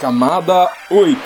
[0.00, 1.18] Camada 8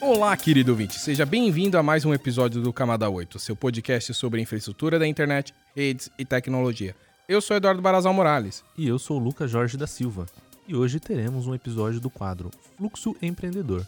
[0.00, 4.40] Olá, querido ouvinte, seja bem-vindo a mais um episódio do Camada 8, seu podcast sobre
[4.40, 6.94] infraestrutura da internet, redes e tecnologia.
[7.28, 8.62] Eu sou Eduardo Barazal Morales.
[8.78, 10.26] E eu sou o Lucas Jorge da Silva.
[10.68, 13.86] E hoje teremos um episódio do quadro Fluxo Empreendedor.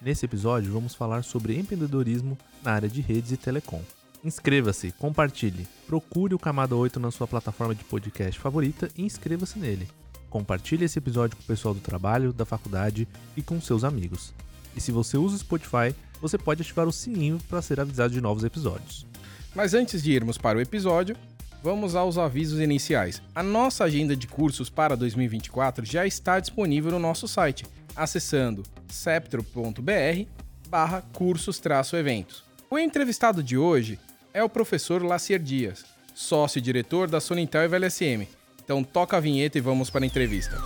[0.00, 3.82] Nesse episódio vamos falar sobre empreendedorismo na área de redes e telecom.
[4.24, 9.88] Inscreva-se, compartilhe, procure o Camada 8 na sua plataforma de podcast favorita e inscreva-se nele.
[10.28, 14.34] Compartilhe esse episódio com o pessoal do trabalho, da faculdade e com seus amigos.
[14.76, 18.20] E se você usa o Spotify, você pode ativar o sininho para ser avisado de
[18.20, 19.06] novos episódios.
[19.54, 21.16] Mas antes de irmos para o episódio,
[21.62, 23.22] vamos aos avisos iniciais.
[23.34, 30.26] A nossa agenda de cursos para 2024 já está disponível no nosso site, acessando septro.br
[30.68, 32.44] barra cursos-eventos.
[32.68, 33.98] O entrevistado de hoje
[34.38, 38.28] é o professor Lacier Dias, sócio-diretor da Sonintel e VLSM.
[38.62, 40.56] Então toca a vinheta e vamos para a entrevista.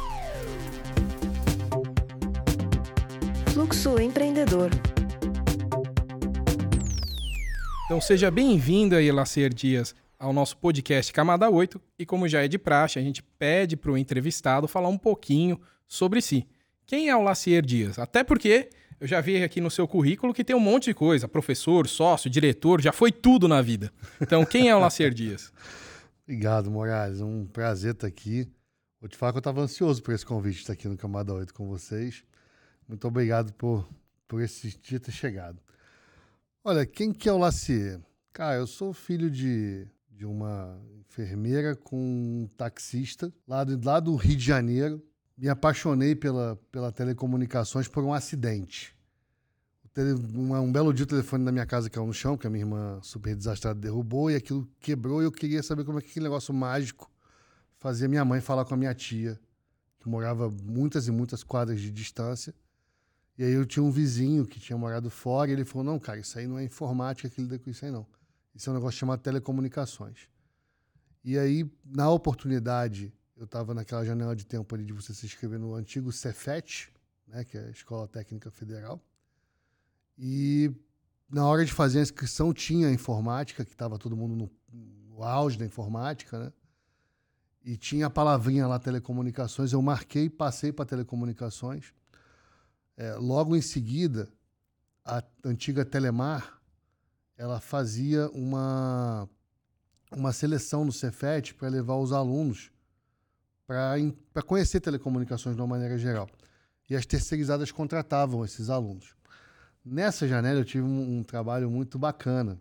[3.54, 4.70] Fluxo Empreendedor.
[7.86, 11.80] Então seja bem-vindo aí, Lacier Dias, ao nosso podcast Camada 8.
[11.98, 15.58] E como já é de praxe, a gente pede para o entrevistado falar um pouquinho
[15.88, 16.46] sobre si.
[16.84, 17.98] Quem é o Lacier Dias?
[17.98, 18.68] Até porque
[19.02, 22.30] eu já vi aqui no seu currículo que tem um monte de coisa: professor, sócio,
[22.30, 23.92] diretor, já foi tudo na vida.
[24.20, 25.52] Então, quem é o Lacer Dias?
[26.22, 27.20] Obrigado, Moraes.
[27.20, 28.48] Um prazer estar aqui.
[29.00, 31.52] Vou te falar que eu estava ansioso por esse convite estar aqui no Camada 8
[31.52, 32.22] com vocês.
[32.86, 33.88] Muito obrigado por,
[34.28, 35.60] por esse dia ter chegado.
[36.62, 38.00] Olha, quem que é o Lacier?
[38.32, 44.14] Cara, eu sou filho de, de uma enfermeira com um taxista lá do, lá do
[44.14, 45.02] Rio de Janeiro
[45.42, 48.96] me apaixonei pela, pela telecomunicações por um acidente.
[50.32, 53.00] Um, belo dia o telefone da minha casa caiu no chão, que a minha irmã
[53.02, 56.54] super desastrada derrubou, e aquilo quebrou, e eu queria saber como é que aquele negócio
[56.54, 57.10] mágico
[57.76, 59.36] fazia minha mãe falar com a minha tia,
[59.98, 62.54] que morava muitas e muitas quadras de distância.
[63.36, 66.20] E aí eu tinha um vizinho que tinha morado fora, e ele falou, não, cara,
[66.20, 68.06] isso aí não é informática lida com isso aí, não.
[68.54, 70.28] Isso é um negócio chamado telecomunicações.
[71.24, 75.58] E aí, na oportunidade eu estava naquela janela de tempo ali de você se inscrever
[75.58, 76.92] no antigo Cefet,
[77.26, 79.02] né, que é a Escola Técnica Federal.
[80.16, 80.70] E
[81.28, 84.50] na hora de fazer a inscrição tinha a informática, que estava todo mundo no,
[85.08, 86.52] no, auge da informática, né?
[87.64, 89.72] E tinha a palavrinha lá, telecomunicações.
[89.72, 91.92] Eu marquei, passei para telecomunicações.
[92.96, 94.28] É, logo em seguida,
[95.04, 96.60] a antiga Telemar,
[97.36, 99.28] ela fazia uma,
[100.12, 102.71] uma seleção no Cefet para levar os alunos
[104.32, 106.28] para conhecer telecomunicações de uma maneira geral.
[106.88, 109.14] E as terceirizadas contratavam esses alunos.
[109.84, 112.60] Nessa janela eu tive um, um trabalho muito bacana,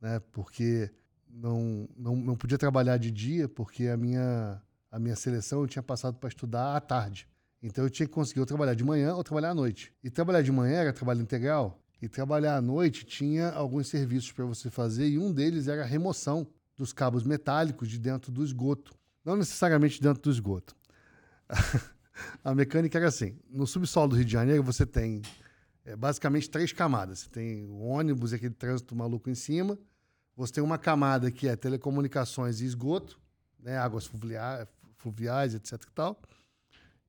[0.00, 0.20] né?
[0.32, 0.90] porque
[1.28, 5.82] não, não, não podia trabalhar de dia, porque a minha, a minha seleção eu tinha
[5.82, 7.28] passado para estudar à tarde.
[7.62, 9.92] Então eu tinha que conseguir ou trabalhar de manhã ou trabalhar à noite.
[10.02, 14.44] E trabalhar de manhã era trabalho integral, e trabalhar à noite tinha alguns serviços para
[14.44, 16.46] você fazer, e um deles era a remoção
[16.76, 18.94] dos cabos metálicos de dentro do esgoto.
[19.24, 20.74] Não necessariamente dentro do esgoto.
[22.44, 25.22] a mecânica era assim: no subsolo do Rio de Janeiro você tem
[25.84, 27.20] é, basicamente três camadas.
[27.20, 29.78] Você tem o ônibus e aquele trânsito maluco em cima.
[30.36, 33.20] Você tem uma camada que é telecomunicações e esgoto,
[33.58, 34.10] né, águas
[34.96, 35.72] fluviais, etc.
[35.72, 36.20] E, tal.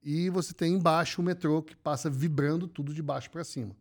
[0.04, 3.76] e você tem embaixo o metrô que passa vibrando tudo de baixo para cima.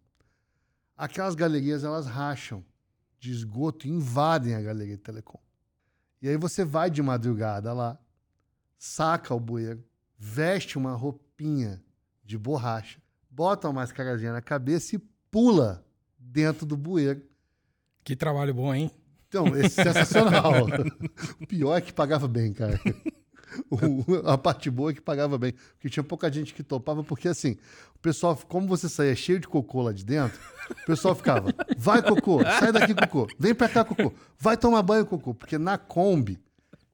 [0.96, 2.64] Aquelas galerias elas racham
[3.18, 5.40] de esgoto e invadem a galeria de telecom.
[6.22, 7.98] E aí você vai de madrugada lá,
[8.80, 9.84] saca o bueiro,
[10.16, 11.82] veste uma roupinha
[12.24, 12.98] de borracha,
[13.28, 14.98] bota uma mascarazinha na cabeça e
[15.30, 15.84] pula
[16.18, 17.22] dentro do bueiro.
[18.02, 18.90] Que trabalho bom, hein?
[19.28, 20.66] Então, esse é sensacional.
[21.38, 22.80] o pior é que pagava bem, cara.
[23.68, 25.52] O, a parte boa é que pagava bem.
[25.72, 27.56] Porque tinha pouca gente que topava, porque assim,
[27.96, 32.00] o pessoal, como você saía cheio de cocô lá de dentro, o pessoal ficava, vai
[32.00, 35.34] cocô, sai daqui cocô, vem pra cá cocô, vai tomar banho cocô.
[35.34, 36.40] Porque na Kombi,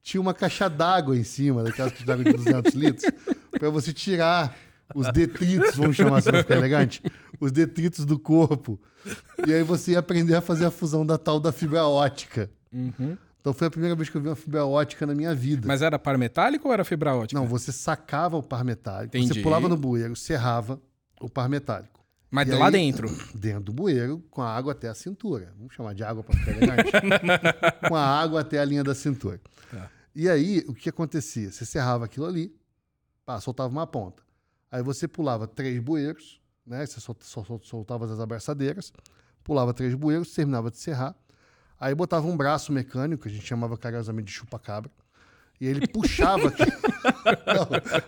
[0.07, 3.11] tinha uma caixa d'água em cima, daquelas caixas d'água de 200 litros,
[3.51, 4.57] para você tirar
[4.95, 7.03] os detritos, vamos chamar assim para ficar elegante,
[7.41, 8.81] os detritos do corpo.
[9.45, 12.49] E aí você ia aprender a fazer a fusão da tal da fibra ótica.
[12.73, 13.17] Uhum.
[13.41, 15.67] Então foi a primeira vez que eu vi uma fibra ótica na minha vida.
[15.67, 17.41] Mas era par metálico ou era fibra ótica?
[17.41, 19.35] Não, você sacava o par metálico, Entendi.
[19.35, 20.81] você pulava no bueiro, serrava
[21.21, 21.99] o par metálico.
[22.31, 23.09] Mas E lá aí- dentro.
[23.35, 25.53] Dentro do bueiro, com a água até a cintura.
[25.59, 26.93] Vamos chamar de água para ficar elegante.
[27.89, 29.41] com a água até a linha da cintura.
[29.71, 29.91] Tá.
[30.19, 31.53] E aí, o que acontecia?
[31.53, 32.51] Você serrava aquilo ali,
[33.27, 34.23] pá, soltava uma ponta.
[34.73, 36.87] Aí você pulava três bueiros, né?
[36.87, 38.95] Você sol- sol- sol- soltava as abraçadeiras,
[39.45, 41.15] pulava três bueiros, terminava de serrar.
[41.79, 44.91] Aí botava um braço mecânico, que a gente chamava carinhosamente de chupa-cabra,
[45.61, 46.51] E ele puxava.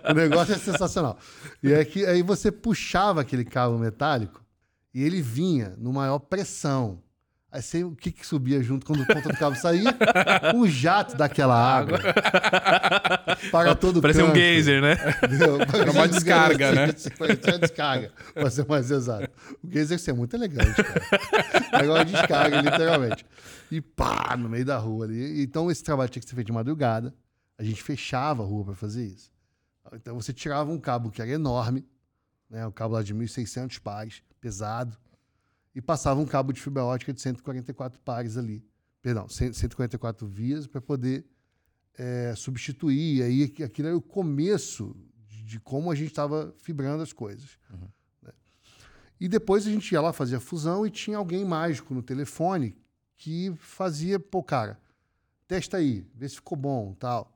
[0.05, 1.19] Não, o negócio é sensacional.
[1.63, 4.43] E é que aí você puxava aquele cabo metálico
[4.95, 7.03] e ele vinha no maior pressão.
[7.51, 9.97] Aí sei o que, que subia junto quando o ponta do cabo saía?
[10.55, 11.99] Um jato daquela água.
[13.51, 14.37] Para todo Parece um canto.
[14.37, 14.97] geyser, né?
[15.25, 15.59] Entendeu?
[15.61, 16.89] Era uma descarga, né?
[17.19, 19.31] Uma descarga, pra ser mais exato.
[19.63, 22.05] O geyser é muito elegante, cara.
[22.05, 23.25] De descarga, literalmente.
[23.71, 25.43] E pá, no meio da rua ali.
[25.43, 27.15] Então esse trabalho tinha que ser feito de madrugada.
[27.59, 29.33] A gente fechava a rua para fazer isso.
[29.95, 31.87] Então você tirava um cabo que era enorme,
[32.51, 32.67] né?
[32.67, 34.97] Um cabo lá de 1.600 pares, pesado,
[35.79, 38.65] e passava um cabo de fibra ótica de 144 pares ali.
[39.01, 41.25] Perdão, 100 144 vias para poder
[41.97, 43.19] é, substituir.
[43.19, 44.97] E aí aqu- aquilo era o começo
[45.29, 47.57] de, de como a gente estava fibrando as coisas.
[48.21, 48.33] né?
[49.21, 52.77] E depois a gente ia lá, fazia fusão e tinha alguém mágico no telefone
[53.17, 54.81] que fazia, pô, cara,
[55.47, 57.33] testa aí, vê se ficou bom, tal.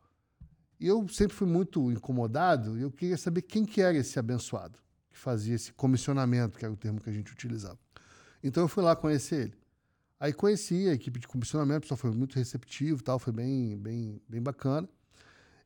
[0.81, 4.81] E eu sempre fui muito incomodado e eu queria saber quem que era esse abençoado
[5.09, 7.79] que fazia esse comissionamento, que era o termo que a gente utilizava.
[8.43, 9.63] Então eu fui lá conhecer ele.
[10.19, 14.21] Aí conheci a equipe de comissionamento, o pessoal foi muito receptivo, tal, foi bem, bem,
[14.29, 14.89] bem bacana.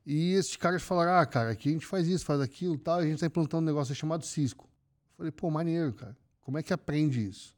[0.05, 3.05] E esses caras falaram: "Ah, cara, aqui a gente faz isso, faz aquilo, tal, e
[3.05, 4.69] a gente está implantando um negócio chamado Cisco".
[5.17, 6.17] Falei: "Pô, maneiro, cara.
[6.40, 7.55] Como é que aprende isso?".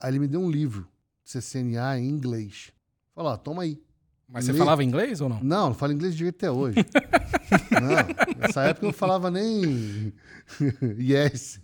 [0.00, 0.88] Aí ele me deu um livro
[1.22, 2.72] de CCNA em inglês.
[3.14, 3.80] Falou: "Ó, toma aí".
[4.28, 5.44] Mas você falava inglês ou não?
[5.44, 6.76] Não, não falo inglês direito até hoje.
[7.70, 10.12] não, nessa época eu não falava nem
[10.98, 11.60] yes.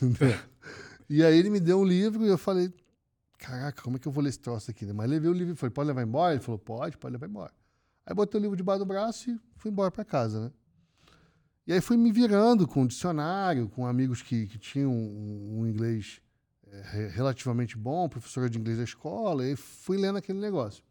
[1.16, 2.72] e aí ele me deu um livro e eu falei,
[3.38, 4.86] caraca, como é que eu vou ler esse troço aqui?
[4.86, 4.92] né?
[4.92, 6.34] Mas levei o livro e falei, pode levar embora?
[6.34, 7.52] Ele falou, pode, pode levar embora.
[8.06, 10.52] Aí botei o livro debaixo do braço e fui embora para casa, né?
[11.66, 15.66] E aí fui me virando com o dicionário, com amigos que, que tinham um, um
[15.66, 16.20] inglês
[16.90, 20.82] re- relativamente bom, professora de inglês da escola, e fui lendo aquele negócio.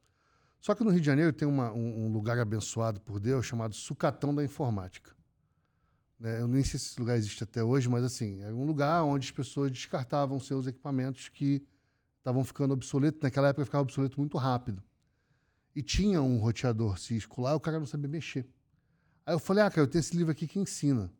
[0.62, 3.74] Só que no Rio de Janeiro tem uma- um, um lugar abençoado por Deus chamado
[3.74, 5.12] Sucatão da Informática.
[6.22, 9.04] Né, Eu nem sei se esse lugar existe até hoje, mas assim, era um lugar
[9.04, 11.64] onde as pessoas descartavam seus equipamentos que
[12.20, 13.20] estavam ficando obsoletos.
[13.24, 14.84] Naquela época ficava obsoleto muito rápido.
[15.76, 18.46] E tinha um roteador Cisco lá, o cara não sabia mexer.
[19.26, 21.12] Aí eu falei, ah, cara, eu tenho esse livro aqui que ensina.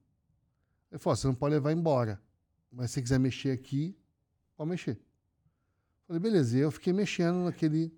[0.92, 2.22] Ele falou, você não pode levar embora.
[2.72, 3.98] Mas se você quiser mexer aqui,
[4.56, 5.00] pode mexer.
[6.06, 6.58] Falei, beleza.
[6.58, 7.92] E eu fiquei mexendo naquele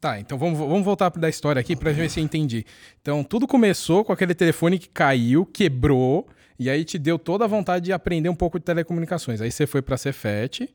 [0.00, 2.64] Tá, então vamos, vamos voltar da história aqui pra ver se eu entendi.
[3.00, 6.28] Então, tudo começou com aquele telefone que caiu, quebrou,
[6.58, 9.40] e aí te deu toda a vontade de aprender um pouco de telecomunicações.
[9.40, 10.68] Aí você foi pra Cefet,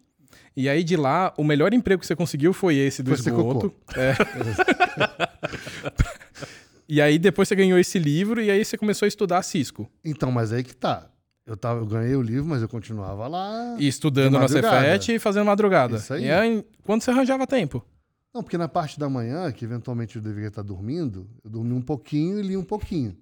[0.56, 3.74] e aí de lá, o melhor emprego que você conseguiu foi esse do Foi esgoto.
[3.98, 4.14] É.
[6.88, 9.90] e aí depois você ganhou esse livro, e aí você começou a estudar Cisco.
[10.04, 11.10] Então, mas aí que tá.
[11.46, 13.76] Eu, tava, eu ganhei o livro, mas eu continuava lá.
[13.78, 14.48] E estudando na.
[14.48, 15.98] Cefet e fazendo madrugada.
[15.98, 16.26] Isso aí.
[16.26, 17.86] E aí, quando você arranjava tempo?
[18.34, 21.82] Não, porque na parte da manhã, que eventualmente eu deveria estar dormindo, eu dormi um
[21.82, 23.16] pouquinho e li um pouquinho.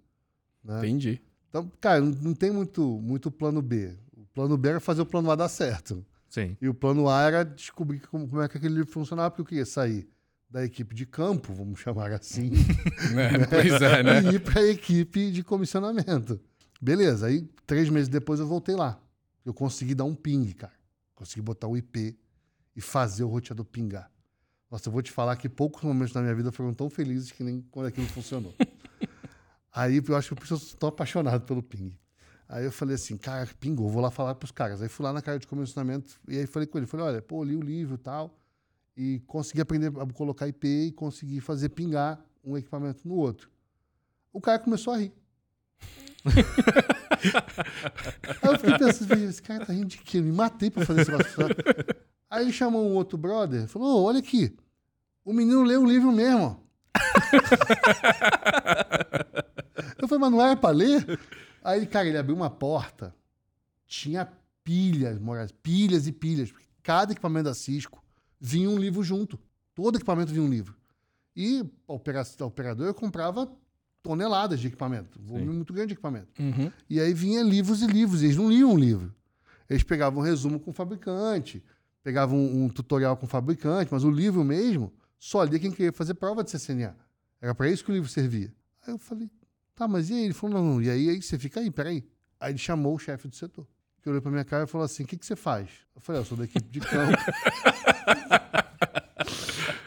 [0.63, 0.77] Né?
[0.77, 1.21] Entendi.
[1.51, 3.93] Então, cara, não, tem muito, muito plano B.
[4.15, 6.03] O plano B era fazer o plano A dar certo.
[6.29, 6.55] Sim.
[6.61, 9.45] E o plano A era descobrir como, como é que aquele livro funcionava, porque eu
[9.45, 10.07] queria sair
[10.49, 12.51] da equipe de campo, vamos chamar assim,
[13.17, 14.23] É, pois é, né?
[14.31, 16.39] e ir para a equipe de comissionamento.
[16.81, 18.97] Beleza, aí três meses depois eu voltei lá.
[19.45, 20.73] Eu consegui dar um ping, cara.
[21.13, 22.17] Consegui botar o IP
[22.75, 24.09] e fazer o roteador pingar.
[24.69, 27.43] Nossa, eu vou te falar que poucos momentos da minha vida foram tão felizes que
[27.43, 28.53] nem quando aquilo funcionou.
[29.73, 31.97] aí eu acho que eu estou apaixonado pelo ping.
[32.47, 34.81] Aí eu falei assim, cara, pingou, vou lá falar pros caras.
[34.81, 37.43] Aí fui lá na cara de comissionamento e aí falei com ele, falei, olha, pô,
[37.43, 38.37] li o livro e tal,
[38.97, 43.49] e consegui aprender a colocar IP e consegui fazer pingar um equipamento no outro.
[44.33, 45.13] O cara começou a rir.
[48.41, 50.17] Aí eu fiquei pensando, esse cara tá rindo de quê?
[50.19, 51.33] Eu me matei pra fazer esse negócio.
[52.29, 54.55] Aí ele chamou um outro brother, falou, "Ô, olha aqui,
[55.23, 56.61] o menino leu o livro mesmo.
[60.13, 61.19] eu falei, mas não era pra ler?
[61.63, 63.15] Aí, cara, ele abriu uma porta,
[63.87, 64.27] tinha
[64.63, 66.51] pilhas, Moraes, pilhas e pilhas.
[66.51, 68.03] porque Cada equipamento da Cisco
[68.39, 69.39] vinha um livro junto.
[69.75, 70.75] Todo equipamento vinha um livro.
[71.35, 73.51] E a opera- a operadora comprava
[74.03, 76.27] toneladas de equipamento, um volume muito grande de equipamento.
[76.41, 76.71] Uhum.
[76.89, 79.13] E aí vinha livros e livros, eles não liam um livro.
[79.69, 81.63] Eles pegavam um resumo com o fabricante,
[82.03, 85.93] pegavam um, um tutorial com o fabricante, mas o livro mesmo só lia quem queria
[85.93, 86.95] fazer prova de CCNA.
[87.39, 88.51] Era para isso que o livro servia.
[88.85, 89.29] Aí eu falei,
[89.75, 90.23] tá, mas e aí?
[90.25, 92.03] Ele falou, não, não, e aí, aí você fica aí, peraí.
[92.39, 93.67] Aí ele chamou o chefe do setor,
[94.01, 95.69] que olhou pra minha cara e falou assim, o que, que você faz?
[95.95, 97.17] Eu falei, "Ah, eu sou da equipe de campo.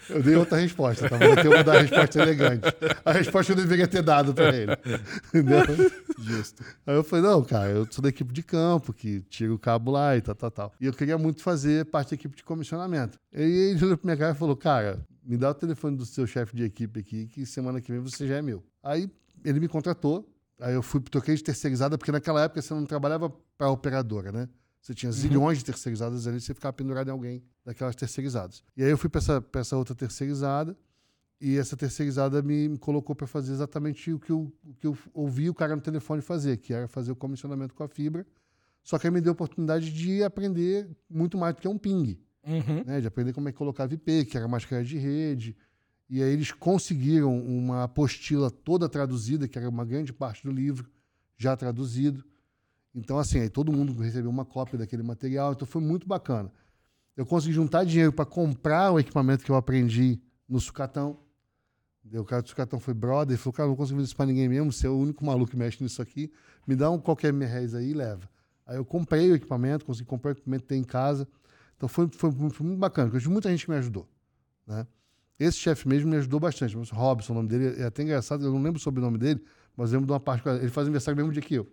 [0.09, 1.17] Eu dei outra resposta, tá?
[1.17, 2.63] Vou ter que dar a resposta elegante.
[3.05, 4.73] A resposta eu deveria ter dado para ele.
[5.29, 5.61] Entendeu?
[6.19, 6.63] Justo.
[6.87, 9.91] Aí eu falei, não, cara, eu sou da equipe de campo, que tira o cabo
[9.91, 10.73] lá e tal, tal, tal.
[10.81, 13.19] E eu queria muito fazer parte da equipe de comissionamento.
[13.33, 16.07] E aí ele olhou pra minha cara e falou, cara, me dá o telefone do
[16.07, 18.63] seu chefe de equipe aqui, que semana que vem você já é meu.
[18.83, 19.11] Aí
[19.45, 20.29] ele me contratou.
[20.61, 24.31] Aí eu fui, troquei de terceirizada, porque naquela época você não trabalhava para a operadora,
[24.33, 24.49] né?
[24.81, 28.63] Você tinha zilhões de terceirizadas ali, você ficava pendurado em alguém daquelas terceirizadas.
[28.77, 30.77] E aí eu fui para essa, pra essa outra terceirizada,
[31.41, 34.97] e essa terceirizada me, me colocou para fazer exatamente o que, eu, o que eu
[35.13, 38.27] ouvi o cara no telefone fazer, que era fazer o comissionamento com a fibra.
[38.83, 42.19] Só que aí me deu a oportunidade de aprender muito mais do que um ping,
[42.47, 42.85] Uhum.
[42.85, 43.01] né?
[43.01, 45.57] De aprender como é que colocava IP, que era máscara de rede.
[46.09, 50.89] E aí eles conseguiram uma apostila toda traduzida, que era uma grande parte do livro,
[51.37, 52.25] já traduzido.
[52.95, 56.53] Então, assim, aí todo mundo recebeu uma cópia daquele material, então foi muito bacana.
[57.17, 61.19] Eu consegui juntar dinheiro para comprar o equipamento que eu aprendi no sucatão.
[62.13, 64.49] O cara do sucatão foi brother, e falou, cara, não consigo fazer isso para ninguém
[64.49, 66.31] mesmo, você é o único maluco que mexe nisso aqui,
[66.67, 68.29] me dá um qualquer merréis aí e leva.
[68.67, 71.27] Aí eu comprei o equipamento, consegui comprar o equipamento que tem em casa.
[71.77, 74.09] Então foi, foi, foi muito bacana, porque muita gente que me ajudou.
[74.67, 74.87] Né?
[75.39, 76.77] Esse chefe mesmo me ajudou bastante.
[76.77, 79.45] Mas Robson, o nome dele, é até engraçado, eu não lembro sobre o sobrenome dele,
[79.77, 80.49] mas lembro de uma parte.
[80.49, 81.71] Ele faz aniversário no mesmo dia que eu.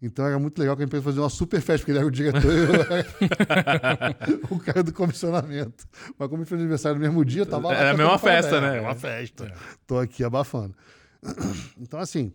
[0.00, 2.10] Então era muito legal que a empresa fazia uma super festa, porque ele era o
[2.10, 4.16] diretor e eu era
[4.48, 5.88] o cara do comissionamento.
[6.16, 7.74] Mas como ele fez aniversário no mesmo dia, eu tava lá.
[7.74, 8.78] Era a mesma festa, né?
[8.78, 9.52] É uma festa.
[9.86, 10.74] Tô aqui abafando.
[11.80, 12.32] Então, assim,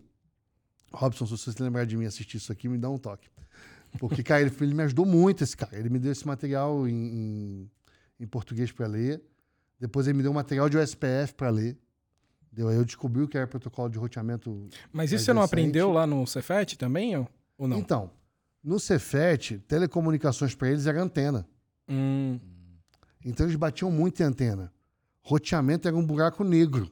[0.92, 3.28] Robson, se você se lembrar de mim assistir isso aqui, me dá um toque.
[3.98, 5.76] Porque, cara, ele, ele me ajudou muito, esse cara.
[5.78, 7.70] Ele me deu esse material em, em,
[8.20, 9.22] em português para ler.
[9.84, 11.76] Depois ele me deu um material de USPF para ler.
[12.50, 14.66] Deu, aí eu descobri o que era protocolo de roteamento.
[14.90, 17.76] Mas isso Mais você não aprendeu lá no Cefet também, ou, ou não?
[17.76, 18.10] Então,
[18.62, 21.46] no Cefet, telecomunicações para eles era antena.
[21.86, 22.40] Hum,
[23.22, 24.72] Então eles batiam muito em antena.
[25.20, 26.90] Roteamento era um buraco negro.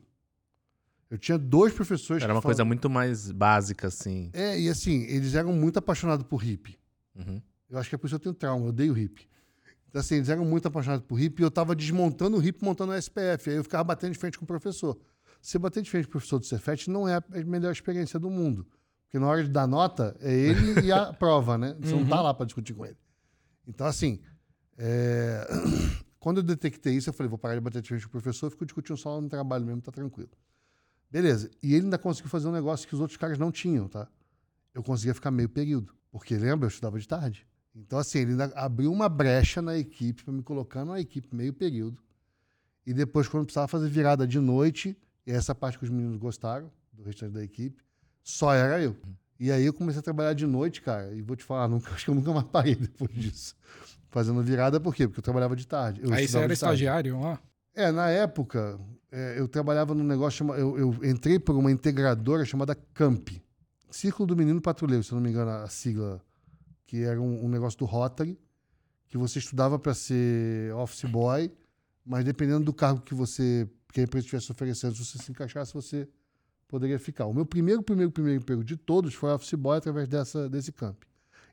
[1.08, 4.28] Eu tinha dois professores Era que uma coisa muito mais básica, assim.
[4.34, 6.78] É, e assim, eles eram muito apaixonados por hip.
[7.14, 7.40] Uhum.
[7.70, 9.26] Eu acho que é por isso que eu tenho trauma, eu odeio hip.
[9.92, 12.92] Então, assim, eles eram muito apaixonados por hip e eu tava desmontando o hip, montando
[12.92, 13.50] o SPF.
[13.50, 14.98] Aí eu ficava batendo de frente com o professor.
[15.38, 18.30] Você bater de frente com o professor do Cefet não é a melhor experiência do
[18.30, 18.66] mundo.
[19.04, 21.76] Porque na hora de dar nota, é ele e a prova, né?
[21.78, 22.96] Você não tá lá para discutir com ele.
[23.68, 24.18] Então, assim,
[24.78, 25.46] é,
[26.18, 28.50] quando eu detectei isso, eu falei, vou parar de bater de frente com o professor,
[28.50, 30.30] fico discutindo só no trabalho mesmo, tá tranquilo.
[31.10, 31.50] Beleza.
[31.62, 34.08] E ele ainda conseguiu fazer um negócio que os outros caras não tinham, tá?
[34.72, 35.92] Eu conseguia ficar meio período.
[36.10, 37.46] Porque, lembra, eu estudava de tarde.
[37.74, 41.52] Então, assim, ele ainda abriu uma brecha na equipe para me colocar numa equipe meio
[41.52, 41.98] período.
[42.86, 46.70] E depois, quando precisava fazer virada de noite, e essa parte que os meninos gostaram,
[46.92, 47.82] do restante da equipe,
[48.22, 48.96] só era eu.
[49.38, 52.04] E aí eu comecei a trabalhar de noite, cara, e vou te falar, nunca, acho
[52.04, 53.56] que eu nunca mais parei depois disso.
[54.10, 55.08] Fazendo virada, por quê?
[55.08, 56.00] Porque eu trabalhava de tarde.
[56.02, 57.40] Eu Aí você era estagiário lá?
[57.74, 58.78] É, na época,
[59.10, 60.60] é, eu trabalhava num negócio chamado.
[60.60, 63.30] Eu, eu entrei por uma integradora chamada Camp.
[63.90, 66.20] Círculo do Menino Patrulheiro, se eu não me engano, a sigla,
[66.92, 68.38] que era um, um negócio do Rotary,
[69.08, 71.50] que você estudava para ser office boy,
[72.04, 75.72] mas dependendo do cargo que você, que a empresa estivesse oferecendo, se você se encaixasse,
[75.72, 76.06] você
[76.68, 77.24] poderia ficar.
[77.24, 81.02] O meu primeiro, primeiro, primeiro emprego de todos foi office boy através dessa, desse camp.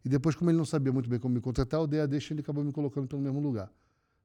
[0.04, 2.34] E depois, como ele não sabia muito bem como me contratar, eu dei a deixa
[2.34, 3.72] e ele acabou me colocando pelo mesmo lugar.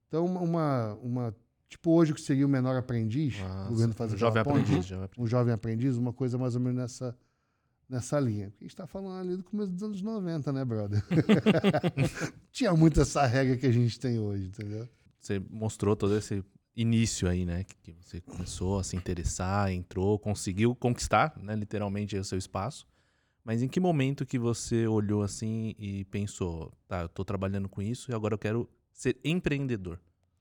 [0.09, 1.37] Então, uma, uma,
[1.68, 4.62] tipo hoje o que seria o menor aprendiz, Ah, o governo faz um jovem ponte,
[4.62, 4.85] aprendiz.
[4.87, 5.25] Jovem aprendiz.
[5.25, 7.16] um jovem aprendiz, uma coisa mais ou menos nessa,
[7.88, 8.50] nessa linha.
[8.50, 11.03] Porque a gente está falando ali do começo dos anos 90, né, brother?
[12.53, 14.88] Tinha muito essa regra que a gente tem hoje, entendeu?
[15.21, 16.45] Você mostrou todo esse
[16.76, 17.64] início aí, né?
[17.83, 21.55] Que, você começou a se interessar, entrou, conseguiu conquistar, né?
[21.55, 22.87] Literalmente o seu espaço.
[23.45, 27.83] Mas em que momento que você olhou assim e pensou, tá, eu tô trabalhando com
[27.83, 30.00] isso e agora eu quero ser empreendedor?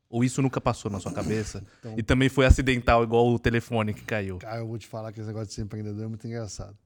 [0.09, 1.63] Ou isso nunca passou na sua cabeça?
[1.79, 4.38] Então- E também foi acidental, igual o telefone que caiu.
[4.38, 6.77] Cara, eu vou te falar que esse negócio de ser empreendedor é muito engraçado.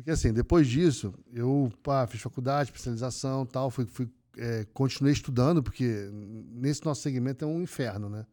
[0.00, 5.62] Porque assim, depois disso, eu pá, fiz faculdade, especialização tal, fui, fui, é, continuei estudando,
[5.62, 8.24] porque nesse nosso segmento é um inferno, né?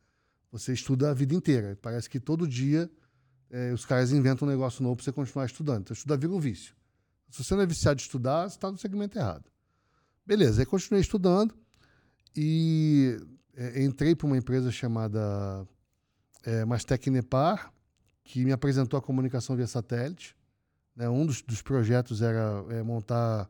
[0.50, 1.78] Você estuda a vida inteira.
[1.82, 2.90] Parece que todo dia
[3.50, 5.82] é, os caras inventam um negócio novo para você continuar estudando.
[5.82, 6.74] Então, estudar vira um vício.
[7.30, 9.44] Se você não é viciado de estudar, você está no segmento errado.
[10.26, 11.54] Beleza, aí continuei estudando
[12.34, 13.18] e
[13.54, 15.68] é, entrei para uma empresa chamada
[16.44, 17.74] é, Mastec Nepar,
[18.24, 20.34] que me apresentou a comunicação via satélite.
[20.98, 21.08] Né?
[21.08, 23.48] Um dos, dos projetos era é, montar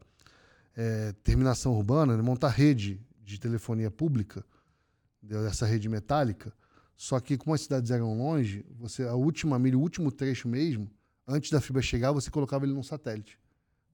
[0.75, 2.21] é, terminação urbana, né?
[2.21, 4.45] montar rede de telefonia pública,
[5.21, 6.53] dessa rede metálica.
[6.95, 10.89] Só que como as cidades eram longe, você a última milha, o último trecho mesmo,
[11.27, 13.39] antes da fibra chegar, você colocava ele num satélite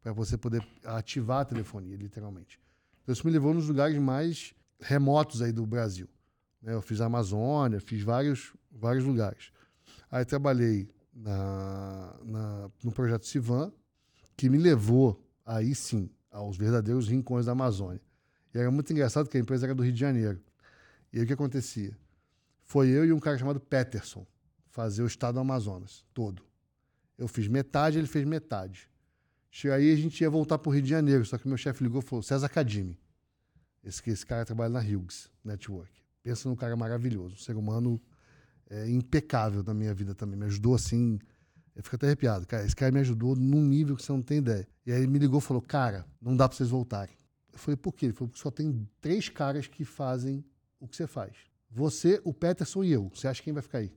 [0.01, 2.59] para você poder ativar a telefonia, literalmente.
[3.01, 6.09] Então isso me levou nos lugares mais remotos aí do Brasil.
[6.61, 6.73] né?
[6.73, 9.51] Eu fiz a Amazônia, fiz vários, vários lugares.
[10.11, 13.71] Aí trabalhei na, na, no projeto Sivan,
[14.35, 18.01] que me levou, aí sim, aos verdadeiros rincões da Amazônia.
[18.53, 20.41] E era muito engraçado que a empresa era do Rio de Janeiro.
[21.11, 21.97] E aí o que acontecia?
[22.63, 24.25] Foi eu e um cara chamado Peterson
[24.67, 26.43] fazer o estado do Amazonas todo.
[27.17, 28.89] Eu fiz metade, ele fez metade.
[29.71, 32.03] Aí a gente ia voltar pro Rio de Janeiro, só que meu chefe ligou e
[32.03, 32.99] falou: César Cadime.
[33.83, 35.91] Esse, esse cara trabalha na Hughes Network.
[36.23, 38.01] Pensa num cara maravilhoso, um ser humano
[38.73, 40.37] é, impecável na minha vida também.
[40.37, 41.19] Me ajudou assim.
[41.75, 42.47] Eu fico até arrepiado.
[42.47, 44.67] Cara, esse cara me ajudou num nível que você não tem ideia.
[44.85, 47.15] E aí ele me ligou e falou: Cara, não dá pra vocês voltarem.
[47.51, 48.07] Eu falei: Por quê?
[48.07, 50.43] Ele falou: só tem três caras que fazem
[50.79, 51.35] o que você faz.
[51.69, 53.11] Você, o Peterson e eu.
[53.13, 53.93] Você acha quem vai ficar aí?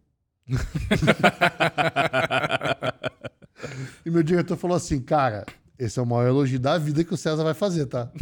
[4.04, 5.47] e meu diretor falou assim: Cara,
[5.78, 8.12] esse é o maior elogio da vida que o César vai fazer, tá?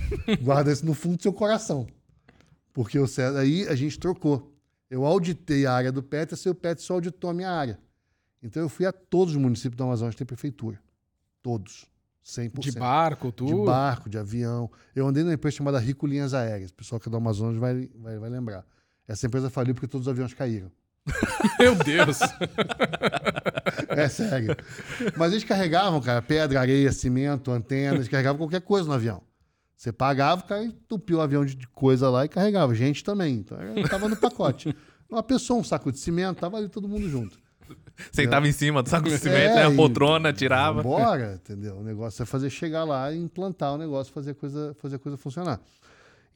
[0.41, 1.87] Guarda isso no fundo do seu coração.
[2.73, 4.54] Porque o César, aí a gente trocou.
[4.95, 7.81] Eu auditei a área do Peterson e o Peterson auditou a minha área.
[8.41, 10.81] Então eu fui a todos os municípios do Amazonas que tem prefeitura.
[11.43, 11.85] Todos.
[12.25, 12.61] 100%.
[12.61, 13.59] De barco, tudo?
[13.59, 14.71] De barco, de avião.
[14.95, 16.71] Eu andei numa empresa chamada Rico Linhas Aéreas.
[16.71, 18.65] O pessoal que é do Amazonas vai, vai, vai lembrar.
[19.09, 20.71] Essa empresa faliu porque todos os aviões caíram.
[21.59, 22.21] Meu Deus!
[23.91, 24.57] é sério.
[25.17, 29.25] Mas eles carregavam, cara, pedra, areia, cimento, antena, eles carregavam qualquer coisa no avião.
[29.77, 32.75] Você pagava, o cara entupiu o avião de coisa lá e carregava.
[32.75, 33.37] Gente também.
[33.37, 34.75] Então, tava no pacote.
[35.09, 37.39] Uma pessoa, um saco de cimento, tava ali todo mundo junto.
[38.11, 39.67] Sentava em cima do saco de cimento, é, né?
[39.67, 40.83] a poltrona, tirava.
[40.83, 41.77] Bora, entendeu?
[41.77, 44.99] O negócio é fazer chegar lá e implantar o negócio, fazer a coisa, fazer a
[44.99, 45.61] coisa funcionar.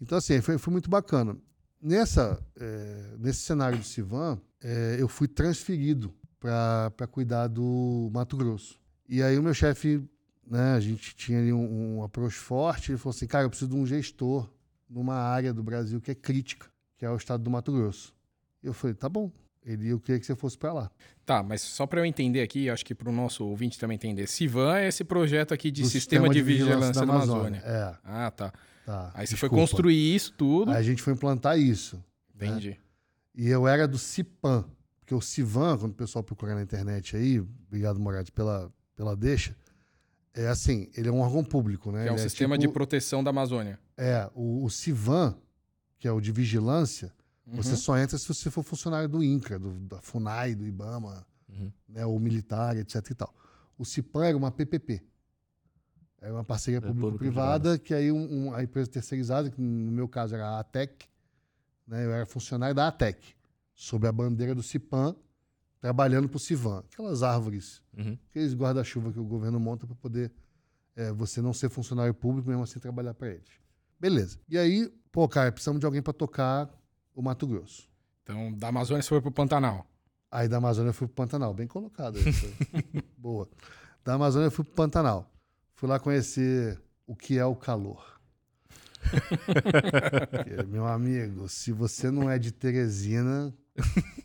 [0.01, 1.37] Então, assim, foi, foi muito bacana.
[1.83, 8.79] Nessa, é, nesse cenário do Sivan, é, eu fui transferido para cuidar do Mato Grosso.
[9.09, 10.03] E aí o meu chefe,
[10.51, 13.71] né, a gente tinha ali um, um approach forte, ele falou assim, cara, eu preciso
[13.71, 14.49] de um gestor
[14.89, 18.15] numa área do Brasil que é crítica, que é o estado do Mato Grosso.
[18.63, 19.31] E eu falei, tá bom.
[19.65, 20.91] Ele, eu queria que você fosse para lá.
[21.27, 24.27] Tá, mas só para eu entender aqui, acho que para o nosso ouvinte também entender.
[24.27, 27.61] Sivan é esse projeto aqui de sistema, sistema, de, vigilância, vigilância da, Amazônia.
[27.61, 27.63] Amazônia.
[27.67, 27.97] É.
[28.03, 28.53] Ah, tá.
[28.87, 29.11] tá.
[29.13, 30.71] Aí você foi construir isso tudo.
[30.71, 32.03] Aí a gente foi implantar isso.
[32.35, 32.71] Entendi.
[32.71, 32.77] Né?
[33.35, 34.65] E eu era do CIPAM,
[35.01, 39.55] porque o Civan, quando o pessoal procura na internet aí, obrigado, Moraes, pela, pela deixa,
[40.35, 42.05] é assim, ele é um órgão público, né?
[42.05, 43.79] Que é um ele sistema é tipo, de proteção da Amazônia.
[43.97, 45.37] É, o, o Civan,
[45.99, 47.13] que é o de vigilância,
[47.47, 47.57] uhum.
[47.57, 51.73] você só entra se você for funcionário do INCRA, do, da FUNAI, do IBAMA, uhum.
[51.89, 53.35] né, ou militar, etc e tal.
[53.77, 55.03] O CIPAM era uma PPP.
[56.21, 60.09] Era uma parceria é público-privada, que aí um, um, a empresa terceirizada, que no meu
[60.09, 61.07] caso era a ATEC,
[61.87, 62.05] né?
[62.05, 63.35] Eu era funcionário da ATEC,
[63.75, 65.15] sob a bandeira do CIPAM,
[65.81, 66.85] trabalhando para o CIVAN.
[66.93, 68.19] Aquelas árvores, uhum.
[68.31, 70.33] aqueles guarda-chuva que o governo monta para poder
[70.97, 73.49] é, você não ser funcionário público, mesmo assim trabalhar para eles.
[74.01, 74.39] Beleza.
[74.49, 76.69] E aí, pô, cara, precisamos de alguém para tocar
[77.15, 77.89] o Mato Grosso.
[78.23, 79.87] Então, da Amazônia você foi para o Pantanal.
[80.31, 81.55] Aí da Amazônia eu fui para o Pantanal.
[81.55, 82.19] Bem colocado.
[83.17, 83.49] Boa.
[84.05, 85.33] Da Amazônia eu fui para o Pantanal.
[85.75, 88.18] Fui lá conhecer o que é o calor.
[90.69, 93.55] meu amigo, se você não é de Teresina,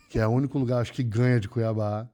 [0.10, 2.08] que é o único lugar acho que ganha de Cuiabá,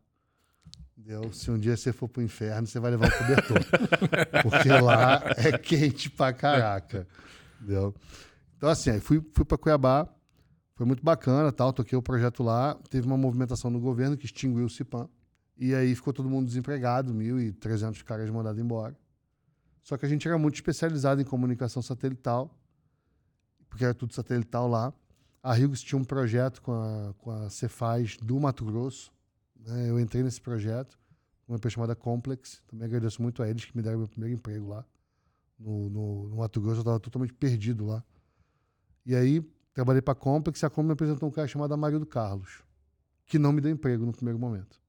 [0.98, 1.32] entendeu?
[1.34, 3.60] se um dia você for pro inferno, você vai levar o cobertor.
[4.44, 7.08] Porque lá é quente pra caraca.
[7.62, 7.96] Entendeu?
[8.58, 10.08] Então, assim, aí fui, fui para Cuiabá,
[10.76, 14.66] foi muito bacana, tal, toquei o projeto lá, teve uma movimentação no governo que extinguiu
[14.66, 15.10] o CIPAM,
[15.58, 18.96] e aí ficou todo mundo desempregado, 1.300 caras mandados embora.
[19.84, 22.56] Só que a gente era muito especializado em comunicação satelital,
[23.70, 24.94] porque era tudo satelital lá.
[25.42, 29.12] A Rigos tinha um projeto com a, com a Cefaz do Mato Grosso.
[29.56, 29.90] Né?
[29.90, 31.00] Eu entrei nesse projeto,
[31.48, 32.62] uma empresa chamada Complex.
[32.68, 34.86] Também agradeço muito a eles que me deram meu primeiro emprego lá.
[35.58, 38.04] No, no, no Mato Grosso, eu estava totalmente perdido lá.
[39.06, 39.42] E aí,
[39.74, 42.64] trabalhei para a Complex e a Complex me apresentou um cara chamado Amarildo Carlos,
[43.26, 44.80] que não me deu emprego no primeiro momento.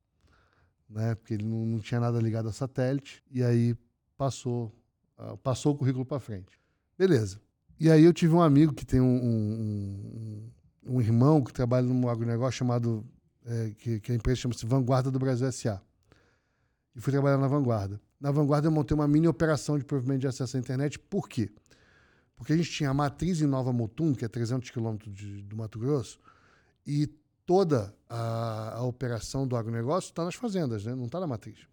[0.89, 1.15] Né?
[1.15, 3.23] Porque ele não, não tinha nada ligado a satélite.
[3.31, 3.77] E aí,
[4.17, 4.75] passou
[5.43, 6.59] passou o currículo para frente.
[6.99, 7.41] Beleza.
[7.79, 10.51] E aí eu tive um amigo que tem um, um,
[10.87, 13.05] um, um irmão que trabalha num agronegócio chamado,
[13.45, 15.81] é, que, que a empresa chama-se Vanguarda do Brasil S.A.
[16.95, 18.01] E fui trabalhar na Vanguarda.
[18.21, 20.99] Na Vanguarda eu montei uma mini operação de provimento de acesso à internet.
[20.99, 21.51] Por quê?
[22.37, 25.79] Porque a gente tinha a matriz em Nova Mutum, que é 300 quilômetros do Mato
[25.79, 26.19] Grosso,
[26.87, 27.07] e
[27.47, 30.95] toda a, a operação do agronegócio está nas fazendas, né?
[30.95, 31.70] não está na matriz.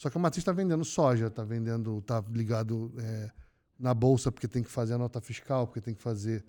[0.00, 3.30] Só que a matriz está vendendo soja, está vendendo, está ligado é,
[3.78, 6.42] na bolsa porque tem que fazer a nota fiscal, porque tem que fazer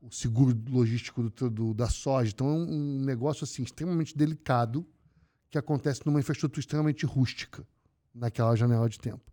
[0.00, 2.30] o seguro logístico do, do, da soja.
[2.32, 4.86] Então é um, um negócio assim extremamente delicado
[5.50, 7.66] que acontece numa infraestrutura extremamente rústica
[8.14, 9.32] naquela janela de tempo.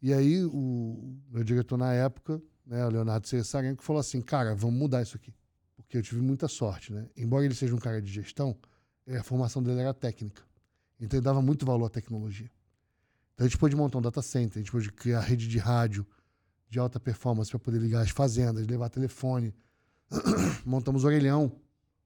[0.00, 4.78] E aí o meu diretor na época, né, o Leonardo Cessarenko, falou assim, cara, vamos
[4.78, 5.34] mudar isso aqui.
[5.76, 7.10] Porque eu tive muita sorte, né?
[7.14, 8.56] Embora ele seja um cara de gestão,
[9.06, 10.42] a formação dele era técnica.
[10.98, 12.50] Então ele dava muito valor à tecnologia.
[13.40, 16.06] Então a gente pôde montar um data center, a gente pôde criar rede de rádio
[16.68, 19.54] de alta performance para poder ligar as fazendas, levar telefone.
[20.62, 21.50] Montamos orelhão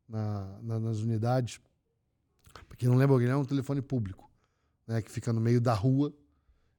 [0.08, 1.60] na, na, nas unidades.
[2.68, 4.30] Para quem não lembra, orelhão é um telefone público.
[4.86, 6.14] né, que fica no meio da rua.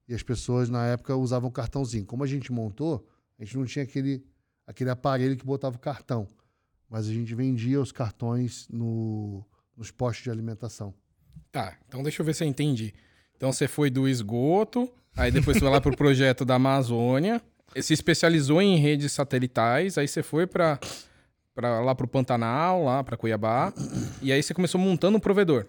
[0.08, 2.06] E as pessoas, na época, usavam cartãozinho.
[2.06, 3.06] Como a gente montou,
[3.38, 4.26] a gente não tinha aquele,
[4.66, 6.30] aquele aparelho que botava o cartão.
[6.90, 10.94] Mas a gente vendia os cartões no, nos postos de alimentação.
[11.52, 12.94] Tá, então deixa eu ver se eu entendi.
[13.38, 17.42] Então você foi do esgoto, aí depois foi lá pro projeto da Amazônia,
[17.82, 20.80] se especializou em redes satelitais, aí você foi para
[21.54, 23.72] para lá pro Pantanal, lá para Cuiabá,
[24.22, 25.66] e aí você começou montando um provedor.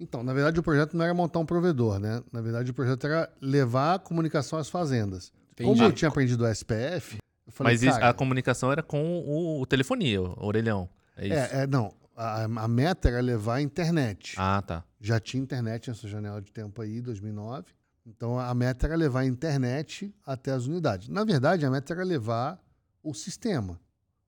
[0.00, 2.22] Então, na verdade, o projeto não era montar um provedor, né?
[2.32, 5.32] Na verdade, o projeto era levar a comunicação às fazendas.
[5.52, 5.70] Entendi.
[5.70, 9.60] Como eu tinha aprendido o SPF, eu falei, Mas isso- a comunicação era com o,
[9.62, 10.88] o telefonia, o orelhão.
[11.16, 11.54] É isso?
[11.54, 14.34] é, é, não, a, a meta era levar a internet.
[14.38, 14.84] Ah, tá.
[15.00, 17.66] Já tinha internet nessa janela de tempo aí, 2009.
[18.06, 21.08] Então, a meta era levar a internet até as unidades.
[21.08, 22.60] Na verdade, a meta era levar
[23.02, 23.80] o sistema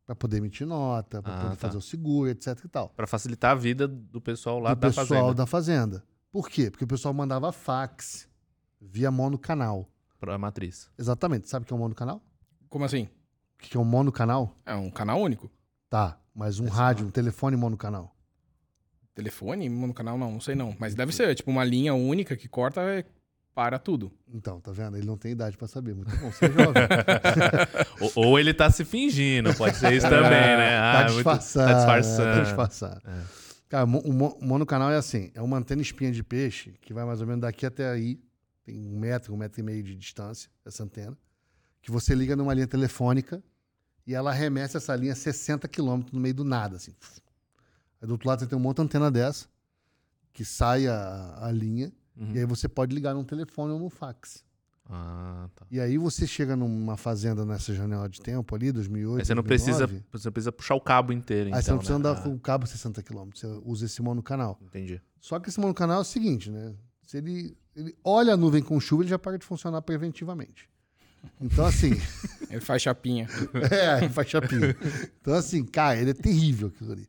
[0.04, 1.56] para poder emitir nota, para Ah, poder tá.
[1.56, 2.88] fazer o seguro, etc e tal.
[2.90, 5.34] Pra facilitar a vida do pessoal lá do da pessoal fazenda.
[5.34, 6.04] da fazenda.
[6.32, 6.70] Por quê?
[6.70, 8.28] Porque o pessoal mandava fax
[8.80, 9.88] via monocanal.
[10.18, 10.90] Pra matriz.
[10.98, 11.48] Exatamente.
[11.48, 12.20] Sabe o que é um monocanal?
[12.68, 13.04] Como assim?
[13.04, 14.56] O que é um monocanal?
[14.66, 15.50] É um canal único.
[15.88, 18.14] Tá, mas um rádio, um telefone monocanal.
[19.14, 22.46] Telefone no canal não, não sei não, mas deve ser tipo uma linha única que
[22.48, 23.04] corta e
[23.52, 24.12] para tudo.
[24.32, 24.96] Então, tá vendo?
[24.96, 25.92] Ele não tem idade pra saber.
[25.96, 26.82] Muito bom, você é jovem.
[28.00, 30.78] ou, ou ele tá se fingindo, pode ser isso também, né?
[30.78, 31.66] tá Ah, muito- disfarçando.
[31.66, 31.78] Tá né?
[32.00, 32.36] disfarçando.
[32.36, 33.02] Tá disfarçando.
[33.68, 37.04] Cara, mo- o o monocanal é assim: é uma antena espinha de peixe que vai
[37.04, 38.20] mais ou menos daqui até aí.
[38.64, 41.18] Tem um metro, um metro e meio de distância, essa antena.
[41.82, 43.42] Que você liga numa linha telefônica
[44.08, 46.92] e ela arremessa essa linha a 60 quilômetros no meio do nada, assim.
[48.00, 49.46] Aí do outro lado você tem uma outra antena dessa,
[50.32, 52.32] que sai a, a linha, Uhum.
[52.34, 54.44] e aí você pode ligar num telefone ou num fax.
[54.90, 55.64] Ah, tá.
[55.70, 59.42] E aí você chega numa fazenda nessa janela de tempo ali, 2008, Aí você não
[59.44, 62.08] precisa, 2009, você não precisa puxar o cabo inteiro, Aí então, você não precisa né?
[62.08, 64.58] andar Ah, com o cabo 60 km, você usa esse monocanal.
[64.62, 65.00] Entendi.
[65.20, 66.74] Só que esse monocanal é o seguinte, né?
[67.06, 70.68] Se ele, ele olha a nuvem com chuva, ele já para de funcionar preventivamente.
[71.40, 71.92] Então, assim,
[72.50, 73.28] Ele faz chapinha.
[73.70, 74.76] é, faz chapinha.
[75.20, 77.08] Então, assim, cara, ele é terrível aquilo ali.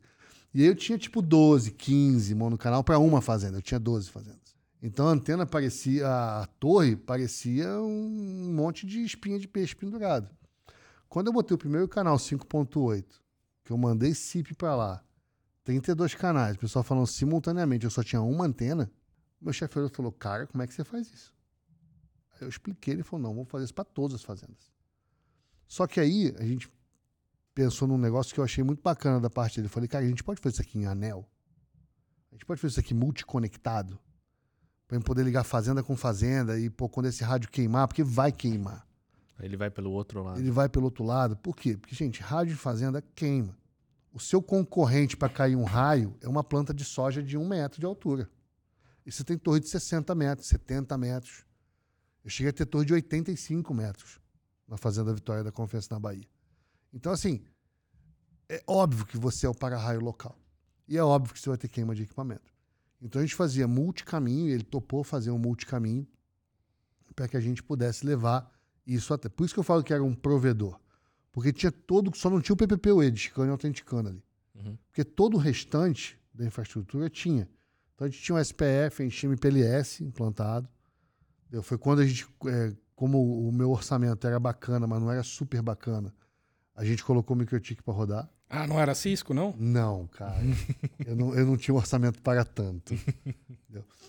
[0.54, 3.58] E aí eu tinha tipo 12, 15 monocanal para uma fazenda.
[3.58, 4.39] Eu tinha 12 fazendas.
[4.82, 10.30] Então a antena parecia, a torre parecia um monte de espinha de peixe pendurado.
[11.08, 13.04] Quando eu botei o primeiro canal 5.8,
[13.65, 15.04] que eu mandei SIP para lá,
[15.65, 18.89] 32 canais, o pessoal falando simultaneamente, eu só tinha uma antena,
[19.41, 21.34] meu chefe falou, cara, como é que você faz isso?
[22.41, 24.71] Eu expliquei, ele falou, não, vamos fazer isso para todas as fazendas.
[25.67, 26.69] Só que aí a gente
[27.54, 29.67] pensou num negócio que eu achei muito bacana da parte dele.
[29.67, 31.30] Eu falei, cara, a gente pode fazer isso aqui em anel?
[32.32, 33.99] A gente pode fazer isso aqui multiconectado?
[34.91, 38.88] Gente poder ligar fazenda com fazenda e, pô, quando esse rádio queimar, porque vai queimar.
[39.38, 40.39] Aí ele vai pelo outro lado.
[40.39, 41.38] Ele vai pelo outro lado.
[41.38, 41.78] Por quê?
[41.78, 43.56] Porque, gente, rádio de fazenda queima.
[44.12, 47.80] O seu concorrente para cair um raio é uma planta de soja de um metro
[47.80, 48.28] de altura.
[49.06, 51.45] E você tem torre de 60 metros, 70 metros.
[52.30, 54.20] Eu cheguei a ter torre de 85 metros
[54.68, 56.28] na Fazenda Vitória da Confiança na Bahia.
[56.94, 57.42] Então, assim,
[58.48, 60.38] é óbvio que você é o para-raio local.
[60.88, 62.54] E é óbvio que você vai ter queima de equipamento.
[63.02, 66.08] Então a gente fazia multicaminho, ele topou fazer um multicaminho
[67.15, 68.52] para que a gente pudesse levar
[68.86, 69.28] isso até.
[69.28, 70.80] Por isso que eu falo que era um provedor.
[71.32, 74.24] Porque tinha todo, só não tinha o PPPoE de e autenticando ali.
[74.54, 74.78] Uhum.
[74.86, 77.50] Porque todo o restante da infraestrutura tinha.
[77.96, 80.70] Então a gente tinha um SPF, a gente tinha um IPLS implantado.
[81.63, 85.62] Foi quando a gente, é, como o meu orçamento era bacana, mas não era super
[85.62, 86.13] bacana,
[86.75, 88.29] a gente colocou o microtik para rodar.
[88.49, 89.55] Ah, não era Cisco, não?
[89.57, 90.41] Não, cara.
[91.05, 92.93] eu, não, eu não tinha um orçamento para tanto.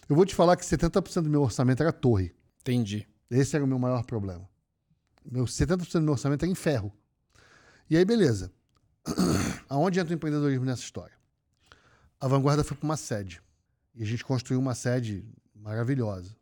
[0.09, 2.35] Eu vou te falar que 70% do meu orçamento era torre.
[2.61, 3.07] Entendi.
[3.31, 4.48] Esse era o meu maior problema.
[5.24, 6.92] Meu 70% do meu orçamento era em ferro.
[7.88, 8.50] E aí, beleza.
[9.68, 11.14] Aonde entra o empreendedorismo nessa história?
[12.18, 13.42] A Vanguarda foi para uma sede.
[13.94, 15.24] E a gente construiu uma sede
[15.55, 16.35] maravilhosa.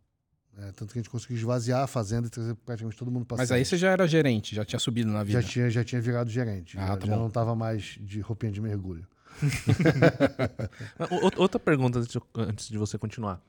[0.58, 0.72] Né?
[0.74, 3.50] Tanto que a gente conseguiu esvaziar a fazenda e trazer praticamente todo mundo para Mas
[3.52, 5.40] aí você já era gerente, já tinha subido na vida.
[5.40, 6.76] já tinha, já tinha virado gerente.
[6.78, 9.06] Ah, já tá já não estava mais de roupinha de mergulho.
[11.10, 13.40] O- Outra pergunta antes de, antes de você continuar.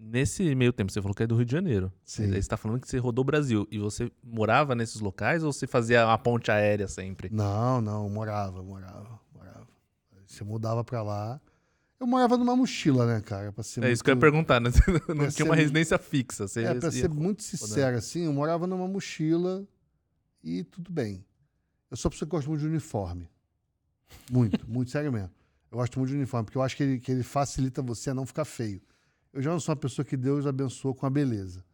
[0.00, 1.92] Nesse meio tempo, você falou que é do Rio de Janeiro.
[2.04, 2.24] Sim.
[2.24, 3.66] Aí você está falando que você rodou o Brasil.
[3.70, 7.28] E você morava nesses locais ou você fazia uma ponte aérea sempre?
[7.32, 9.66] Não, não, morava, morava, morava.
[10.26, 11.40] Você mudava para lá.
[12.00, 13.52] Eu morava numa mochila, né, cara?
[13.52, 14.70] Pra ser É isso que eu ia muito- perguntar, né?
[15.16, 16.46] Não tinha uma residência fixa.
[16.46, 19.66] Você É, pra ia- ser muito sincero, assim, eu morava numa mochila
[20.42, 21.24] e tudo bem.
[21.90, 23.28] Eu sou pessoa que gosta muito de uniforme.
[24.30, 25.30] Muito, muito sério mesmo.
[25.70, 28.14] Eu gosto muito de uniforme, porque eu acho que ele, que ele facilita você a
[28.14, 28.80] não ficar feio.
[29.32, 31.64] Eu já não sou uma pessoa que Deus abençoa com a beleza.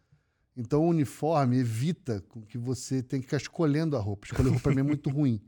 [0.56, 4.26] Então o uniforme evita que você tenha que ficar escolhendo a roupa.
[4.26, 5.40] Escolher roupa é muito ruim.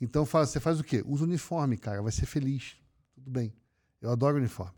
[0.00, 1.02] Então você faz o quê?
[1.06, 2.76] Usa uniforme, cara, vai ser feliz.
[3.14, 3.52] Tudo bem.
[4.02, 4.72] Eu adoro uniforme.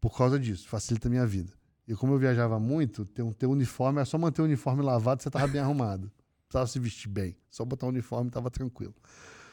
[0.00, 1.52] Por causa disso, facilita a minha vida.
[1.86, 5.22] E como eu viajava muito, ter um, ter uniforme, era só manter o uniforme lavado,
[5.22, 6.10] você tava bem arrumado.
[6.48, 7.36] Precisava se vestir bem.
[7.50, 8.94] Só botar o uniforme tava tranquilo.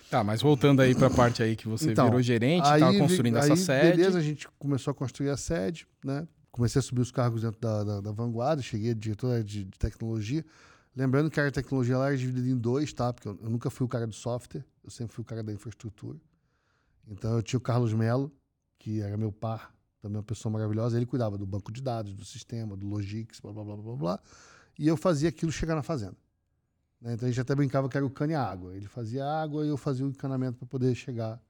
[0.09, 3.37] Tá, mas voltando aí pra parte aí que você Então, virou gerente, tava vi- construindo
[3.37, 3.97] essa aí, sede.
[3.97, 6.27] Beleza, a gente começou a construir a sede, né?
[6.51, 9.79] Comecei a subir os cargos dentro da, da, da vanguarda, cheguei a diretora de, de
[9.79, 10.45] tecnologia.
[10.95, 13.11] Lembrando que a área de tecnologia lá era dividida em dois, tá?
[13.11, 15.51] Porque eu, eu nunca fui o cara do software, eu sempre fui o cara da
[15.51, 16.19] infraestrutura.
[17.07, 18.31] Então eu tinha o Carlos Melo,
[18.83, 20.97] que era meu par, também uma pessoa maravilhosa.
[20.97, 24.19] Ele cuidava do banco de dados, do sistema, do Logix, blá blá blá blá blá.
[24.77, 26.17] E eu fazia aquilo chegar na fazenda.
[26.99, 27.13] né?
[27.13, 28.75] Então a gente até brincava que era o cano e a água.
[28.75, 31.41] Ele fazia água e eu fazia o encanamento para poder chegar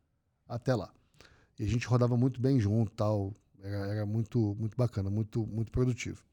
[0.47, 0.93] até lá.
[1.57, 3.33] E a gente rodava muito bem junto, tal.
[3.63, 6.23] Era, era muito, muito bacana, muito, muito produtivo.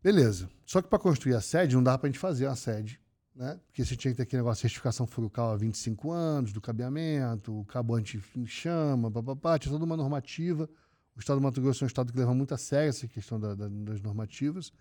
[0.00, 0.48] Beleza.
[0.64, 3.00] Só que para construir a sede, não dava para a gente fazer a sede,
[3.34, 3.58] né?
[3.66, 7.58] Porque você tinha que ter aquele negócio de certificação Furukawa há 25 anos, do cabeamento,
[7.58, 10.68] o cabo anti-chama, papapá, tinha toda uma normativa.
[11.16, 13.38] O estado do Mato Grosso é um estado que leva muito a sério essa questão
[13.38, 14.72] da- da- das normativas.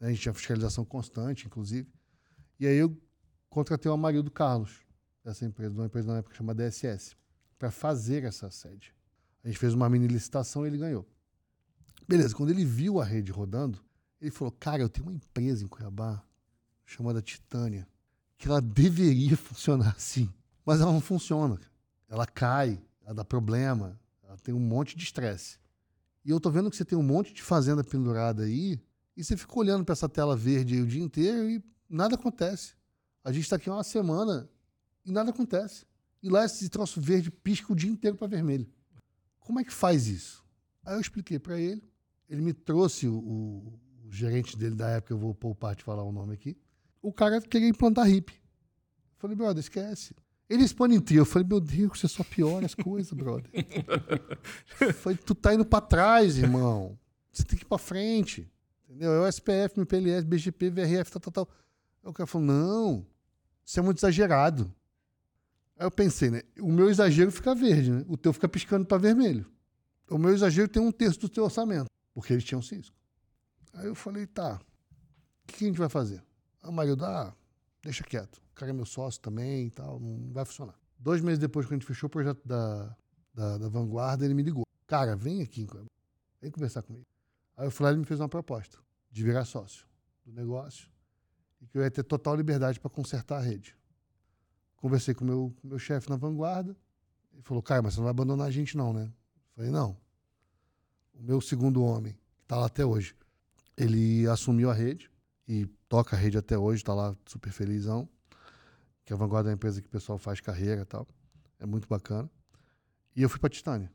[0.00, 0.08] né?
[0.08, 1.88] A gente tinha fiscalização constante, inclusive.
[2.60, 2.94] E aí eu
[3.48, 4.80] contratei o Amarildo Carlos,
[5.24, 7.16] dessa empresa, de uma empresa na época chamada DSS,
[7.58, 8.94] para fazer essa sede.
[9.42, 11.06] A gente fez uma mini licitação e ele ganhou.
[12.06, 13.80] Beleza, quando ele viu a rede rodando,
[14.20, 16.22] ele falou: Cara, eu tenho uma empresa em Cuiabá
[16.86, 17.86] chamada Titânia,
[18.38, 20.32] que ela deveria funcionar assim,
[20.64, 21.58] mas ela não funciona.
[22.08, 25.58] Ela cai, ela dá problema, ela tem um monte de estresse.
[26.24, 28.80] E eu tô vendo que você tem um monte de fazenda pendurada aí,
[29.16, 32.74] e você fica olhando para essa tela verde aí o dia inteiro e nada acontece.
[33.24, 34.48] A gente está aqui há uma semana
[35.04, 35.84] e nada acontece.
[36.22, 38.66] E lá esse troço verde pisca o dia inteiro para vermelho.
[39.40, 40.44] Como é que faz isso?
[40.84, 41.82] Aí eu expliquei para ele.
[42.28, 46.02] Ele me trouxe o, o- o gerente dele da época, eu vou poupar de falar
[46.02, 46.56] o nome aqui.
[47.06, 48.34] O cara queria implantar hip.
[49.16, 50.12] Falei, brother, esquece.
[50.50, 51.20] Ele expõe em trio.
[51.20, 53.48] Eu falei, meu Deus, você só piora as coisas, brother.
[54.94, 56.98] Falei, tu tá indo pra trás, irmão.
[57.32, 58.50] Você tem que ir pra frente.
[58.88, 59.12] Entendeu?
[59.12, 61.48] É o SPF, MPLS, BGP, VRF, tal, tal, tal.
[62.02, 63.06] Aí o cara falou, não,
[63.64, 64.74] isso é muito exagerado.
[65.78, 66.42] Aí eu pensei, né?
[66.58, 68.04] O meu exagero fica verde, né?
[68.08, 69.46] O teu fica piscando pra vermelho.
[70.10, 72.96] O meu exagero tem um terço do teu orçamento, porque eles tinham Cisco.
[73.74, 74.58] Aí eu falei, tá,
[75.44, 76.20] o que a gente vai fazer?
[76.66, 77.32] A marido, ah,
[77.82, 78.38] deixa quieto.
[78.50, 80.74] O cara é meu sócio também e tal, não vai funcionar.
[80.98, 82.96] Dois meses depois que a gente fechou o projeto da,
[83.32, 84.64] da, da Vanguarda, ele me ligou.
[84.86, 85.66] Cara, vem aqui,
[86.40, 87.06] vem conversar comigo.
[87.56, 88.78] Aí eu e ele me fez uma proposta
[89.10, 89.86] de virar sócio
[90.24, 90.90] do negócio
[91.60, 93.76] e que eu ia ter total liberdade para consertar a rede.
[94.76, 96.76] Conversei com o meu, o meu chefe na Vanguarda.
[97.32, 99.04] Ele falou, cara, mas você não vai abandonar a gente não, né?
[99.04, 99.96] Eu falei, não.
[101.14, 103.14] O meu segundo homem, que está lá até hoje,
[103.76, 105.10] ele assumiu a rede
[105.48, 108.08] e toca a rede até hoje, está lá super felizão.
[109.04, 111.06] Que a Vanguarda é uma empresa que o pessoal faz carreira e tal.
[111.60, 112.28] É muito bacana.
[113.14, 113.90] E eu fui para Titânia.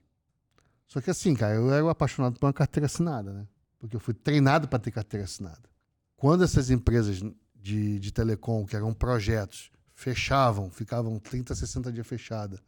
[0.87, 3.47] Só que assim, cara, eu era apaixonado por uma carteira assinada, né?
[3.79, 5.69] Porque eu fui treinado para ter carteira assinada.
[6.15, 7.21] Quando essas empresas
[7.55, 12.59] de, de telecom, que eram projetos, fechavam, ficavam 30, 60 dias fechada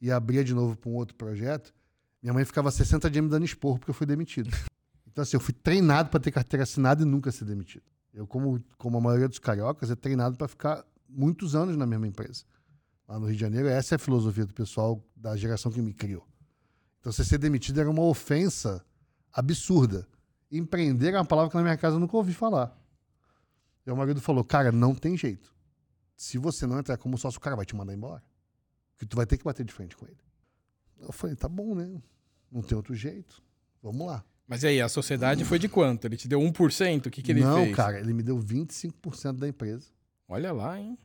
[0.00, 1.74] e abria de novo para um outro projeto,
[2.22, 4.50] minha mãe ficava 60 dias me dando esporro porque eu fui demitido.
[5.10, 7.82] Então, assim, eu fui treinado para ter carteira assinada e nunca ser demitido.
[8.12, 12.06] Eu, como, como a maioria dos cariocas, é treinado para ficar muitos anos na mesma
[12.06, 12.44] empresa.
[13.06, 15.94] Lá no Rio de Janeiro, essa é a filosofia do pessoal da geração que me
[15.94, 16.26] criou.
[17.00, 18.84] Então, você ser demitido era uma ofensa
[19.32, 20.06] absurda.
[20.50, 22.76] Empreender é uma palavra que na minha casa eu nunca ouvi falar.
[23.86, 25.54] O marido falou, cara, não tem jeito.
[26.14, 28.22] Se você não entrar como sócio, o cara vai te mandar embora.
[28.92, 30.18] Porque tu vai ter que bater de frente com ele.
[30.98, 32.02] Eu falei, tá bom, né?
[32.50, 33.42] Não tem outro jeito.
[33.82, 34.24] Vamos lá.
[34.48, 36.06] Mas e aí, a sociedade foi de quanto?
[36.06, 37.06] Ele te deu 1%?
[37.06, 37.76] O que, que ele não, fez?
[37.76, 39.86] cara, ele me deu 25% da empresa.
[40.26, 40.98] Olha lá, hein?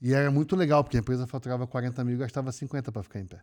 [0.00, 3.20] E era muito legal, porque a empresa faturava 40 mil e gastava 50 para ficar
[3.20, 3.42] em pé.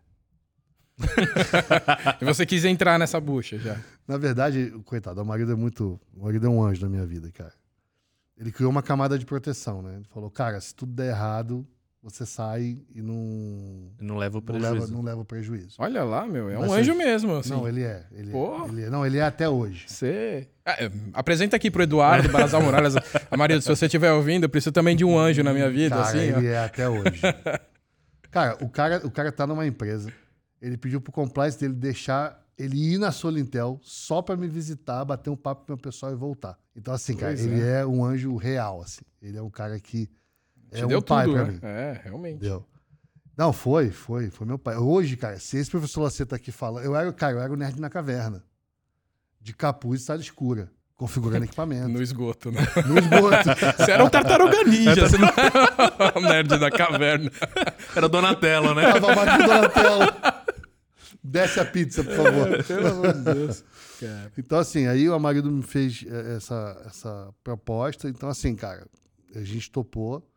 [2.20, 3.80] E você quis entrar nessa bucha já.
[4.06, 6.00] Na verdade, coitado, o marido é muito.
[6.12, 7.54] O marido é um anjo na minha vida, cara.
[8.36, 9.94] Ele criou uma camada de proteção, né?
[9.96, 11.64] Ele falou, cara, se tudo der errado,
[12.02, 13.90] você sai e não.
[14.00, 14.92] Não leva o Não leva, prejuízo.
[14.92, 15.76] não leva prejuízo.
[15.78, 16.48] Olha lá, meu.
[16.48, 17.50] É um Mas anjo você- mesmo, assim.
[17.50, 18.06] Não, ele é.
[18.12, 18.64] Ele, Pô.
[18.64, 18.90] é, ele é.
[18.90, 19.84] Não, ele é até hoje.
[19.88, 20.48] Você.
[20.64, 22.94] Ah, é, apresenta aqui pro Eduardo Barazal Morales.
[23.30, 25.96] Ah, marido, se você estiver ouvindo, eu preciso também de um anjo na minha vida,
[25.96, 26.32] Cara, assim.
[26.32, 26.38] ó.
[26.38, 27.20] ele é até hoje.
[28.30, 30.12] cara, o cara, o cara tá numa empresa.
[30.60, 35.30] Ele pediu pro compliance dele deixar ele ir na Solintel só pra me visitar, bater
[35.30, 36.58] um papo com o meu pessoal e voltar.
[36.74, 37.86] Então, assim, cara, Pois ele é.
[37.86, 39.02] um anjo real, assim.
[39.22, 40.08] Ele é um cara que
[40.72, 41.52] Te é deu um pai tudo, pra né?
[41.52, 41.58] mim.
[41.62, 42.40] É, realmente.
[42.40, 42.64] Deu.
[43.36, 44.76] Não, foi, foi, foi meu pai.
[44.76, 47.56] Hoje, cara, se esse professor Lacerda tá aqui falando, eu era, cara, eu era o
[47.56, 48.42] nerd na caverna.
[49.40, 51.88] De capuz e sala escura, configurando equipamento.
[51.88, 52.60] No esgoto, né?
[52.84, 53.48] No esgoto.
[53.78, 57.30] Você era um tartaruga ninja, você não era nerd da caverna.
[57.94, 58.92] Era Donatello, né?
[58.92, 60.44] Tava batendo na tela.
[61.22, 62.64] Desce a pizza, por favor.
[62.64, 63.64] Pelo amor de Deus.
[64.00, 64.32] Cara.
[64.36, 68.08] Então, assim, aí o marido me fez eh, essa, essa proposta.
[68.08, 68.86] Então, assim, cara,
[69.34, 70.27] a gente topou.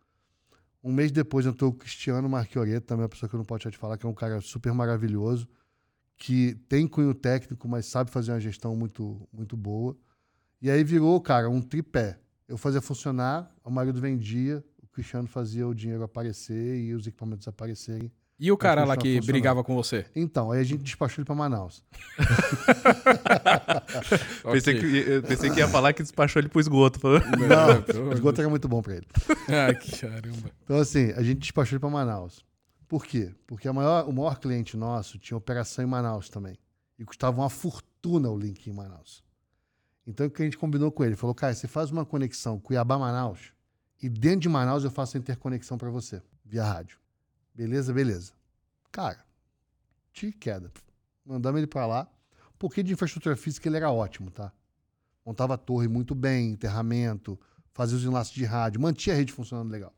[0.83, 3.77] Um mês depois entrou o Cristiano Marchioreto, também uma pessoa que eu não posso te
[3.77, 5.47] falar, que é um cara super maravilhoso,
[6.17, 9.95] que tem cunho técnico, mas sabe fazer uma gestão muito, muito boa.
[10.61, 12.19] E aí virou, cara, um tripé.
[12.47, 17.47] Eu fazia funcionar, o marido vendia, o Cristiano fazia o dinheiro aparecer e os equipamentos
[17.47, 18.11] aparecerem.
[18.43, 20.03] E o cara lá que brigava com você?
[20.15, 21.83] Então, aí a gente despachou ele pra Manaus.
[24.51, 26.99] Pensei, que, eu pensei que ia falar que despachou ele pro esgoto.
[26.99, 29.05] Falou, Não, o esgoto era muito bom pra ele.
[29.47, 30.49] Ah, que caramba.
[30.63, 32.43] Então, assim, a gente despachou ele para Manaus.
[32.87, 33.31] Por quê?
[33.45, 36.57] Porque a maior, o maior cliente nosso tinha operação em Manaus também.
[36.97, 39.23] E custava uma fortuna o link em Manaus.
[40.07, 41.15] Então, o que a gente combinou com ele?
[41.15, 43.53] Falou, cara, você faz uma conexão Cuiabá-Manaus
[44.01, 46.99] e dentro de Manaus eu faço a interconexão para você, via rádio.
[47.53, 47.93] Beleza?
[47.93, 48.33] Beleza.
[48.91, 49.25] Cara,
[50.11, 50.71] tiro e queda.
[51.25, 52.07] Mandamos ele para lá.
[52.57, 54.51] Porque de infraestrutura física ele era ótimo, tá?
[55.25, 57.39] Montava a torre muito bem, enterramento,
[57.73, 59.93] fazia os enlaces de rádio, mantinha a rede funcionando legal.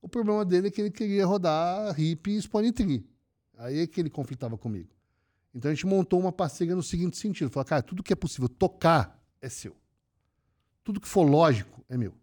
[0.00, 3.06] O problema dele é que ele queria rodar RIP e Spone Tree.
[3.56, 4.90] Aí é que ele conflitava comigo.
[5.54, 8.48] Então a gente montou uma parceria no seguinte sentido: falou, cara, tudo que é possível
[8.48, 9.76] tocar é seu.
[10.82, 12.14] Tudo que for lógico é meu.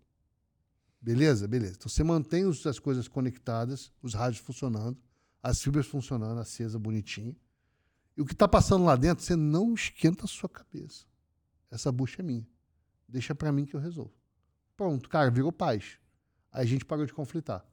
[1.02, 1.48] Beleza?
[1.48, 1.76] Beleza.
[1.78, 4.98] Então você mantém as coisas conectadas, os rádios funcionando,
[5.42, 7.36] as fibras funcionando, acesa, bonitinho.
[8.18, 11.06] E o que está passando lá dentro, você não esquenta a sua cabeça.
[11.72, 12.48] Essa bucha é minha.
[13.08, 14.14] Deixa para mim que eu resolvo.
[14.76, 15.98] Pronto, cara, virou paz.
[16.52, 17.66] Aí a gente parou de conflitar.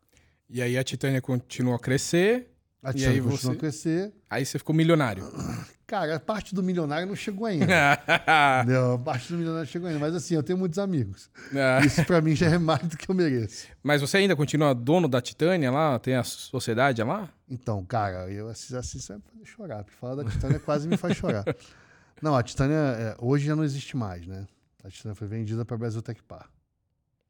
[0.49, 2.56] E aí a Titânia continuou a crescer,
[2.89, 4.13] A E aí você- a crescer.
[4.31, 5.25] aí você ficou milionário.
[5.87, 7.67] Cara, a parte do milionário não chegou ainda.
[8.67, 10.01] não, a parte do milionário chegou ainda.
[10.01, 11.31] Mas assim, eu tenho muitos amigos.
[11.55, 13.67] Ah, Isso pra mim já é mais do que eu mereço.
[13.83, 15.99] Mas você ainda continua dono da Titânia lá?
[15.99, 17.29] Tem a sociedade lá?
[17.49, 19.85] Então, cara, eu você vai me fazer chorar.
[19.85, 21.45] Porque falar da Titânia quase me faz chorar.
[22.23, 24.47] Não, a Titânia é, hoje já não existe mais, né?
[24.83, 26.49] A Titânia foi vendida para Brasil Tech Par.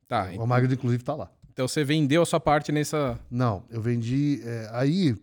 [0.07, 1.29] Tá, O marido, inclusive, tá lá.
[1.53, 3.19] então você vendeu a sua parte nessa...
[3.31, 4.41] Não, eu vendi.
[4.45, 5.17] é, aí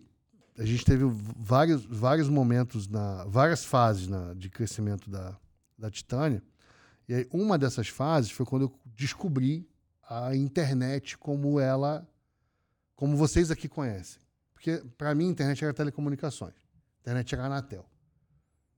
[0.56, 1.04] a gente teve
[1.36, 5.36] vários, vários momentos, na, várias fases na- de crescimento da,
[5.76, 6.42] da Titânia.
[7.08, 9.68] E aí, uma dessas fases foi quando eu descobri
[10.08, 12.06] a internet como ela,
[12.94, 14.20] como vocês aqui conhecem.
[14.52, 17.84] Porque para mim a internet era telecomunicações, a internet era Anatel.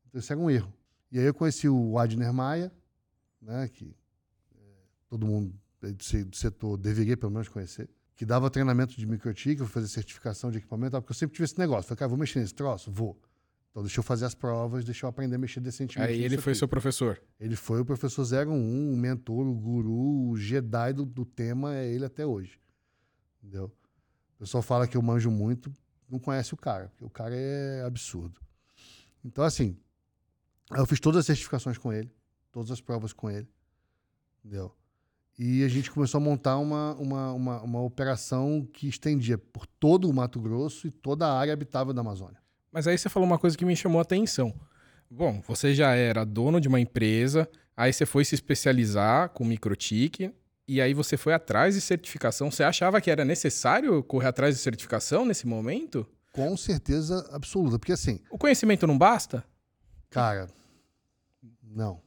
[0.08, 0.72] Então isso era um erro.
[1.12, 2.72] E aí eu conheci o Adner Maia,
[3.40, 3.94] né, que
[4.56, 4.58] é,
[5.08, 9.60] todo mundo do se- do setor deveria pelo menos conhecer que dava treinamento de microtik,
[9.60, 11.84] eu fazer certificação de equipamento, porque eu sempre tive esse negócio.
[11.84, 12.90] Falei, cara, vou mexer nesse troço?
[12.90, 13.20] Vou.
[13.70, 16.10] Então deixa eu fazer as provas, deixa eu aprender a mexer decentemente.
[16.10, 16.58] Aí ele foi aqui.
[16.58, 17.20] seu professor.
[17.38, 21.86] Ele foi o professor 01, o mentor, o guru, o Jedi do, do tema, é
[21.86, 22.58] ele até hoje.
[23.42, 23.66] Entendeu?
[24.34, 25.70] O pessoal fala que eu manjo muito,
[26.08, 28.40] não conhece o cara, porque o cara é absurdo.
[29.22, 29.76] Então, assim,
[30.74, 32.10] eu fiz todas as certificações com ele,
[32.50, 33.46] todas as provas com ele,
[34.42, 34.74] entendeu?
[35.38, 40.08] E a gente começou a montar uma, uma, uma, uma operação que estendia por todo
[40.08, 42.38] o Mato Grosso e toda a área habitável da Amazônia.
[42.72, 44.54] Mas aí você falou uma coisa que me chamou a atenção.
[45.10, 50.32] Bom, você já era dono de uma empresa, aí você foi se especializar com microtik,
[50.66, 52.50] e aí você foi atrás de certificação.
[52.50, 56.06] Você achava que era necessário correr atrás de certificação nesse momento?
[56.32, 59.44] Com certeza absoluta, porque assim, O conhecimento não basta?
[60.10, 60.48] cara,
[61.62, 62.00] não.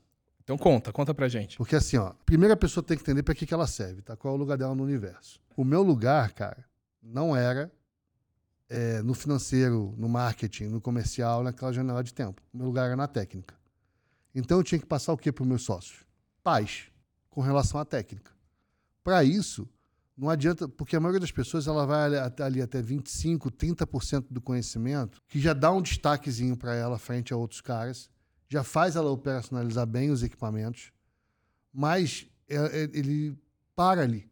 [0.49, 1.57] Então conta, conta pra gente.
[1.57, 4.17] Porque assim, ó, primeiro a pessoa tem que entender para que, que ela serve, tá?
[4.17, 5.39] Qual é o lugar dela no universo.
[5.55, 6.65] O meu lugar, cara,
[7.03, 7.71] não era
[8.67, 12.41] é, no financeiro, no marketing, no comercial, naquela janela de tempo.
[12.51, 13.53] O meu lugar era na técnica.
[14.33, 16.03] Então eu tinha que passar o que para os meus sócios?
[16.43, 16.85] Paz
[17.29, 18.31] com relação à técnica.
[19.03, 19.69] Para isso,
[20.17, 22.09] não adianta, porque a maioria das pessoas ela vai
[22.43, 27.37] ali até 25, 30% do conhecimento, que já dá um destaquezinho para ela frente a
[27.37, 28.09] outros caras,
[28.49, 30.91] já faz ela operacionalizar bem os equipamentos,
[31.71, 33.37] mas é- é- ele
[33.75, 34.29] para ali.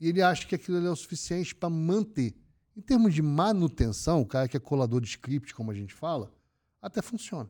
[0.00, 2.34] E ele acha que aquilo é o suficiente para manter.
[2.76, 6.34] Em termos de manutenção, o cara que é colador de script, como a gente fala,
[6.80, 7.48] até funciona.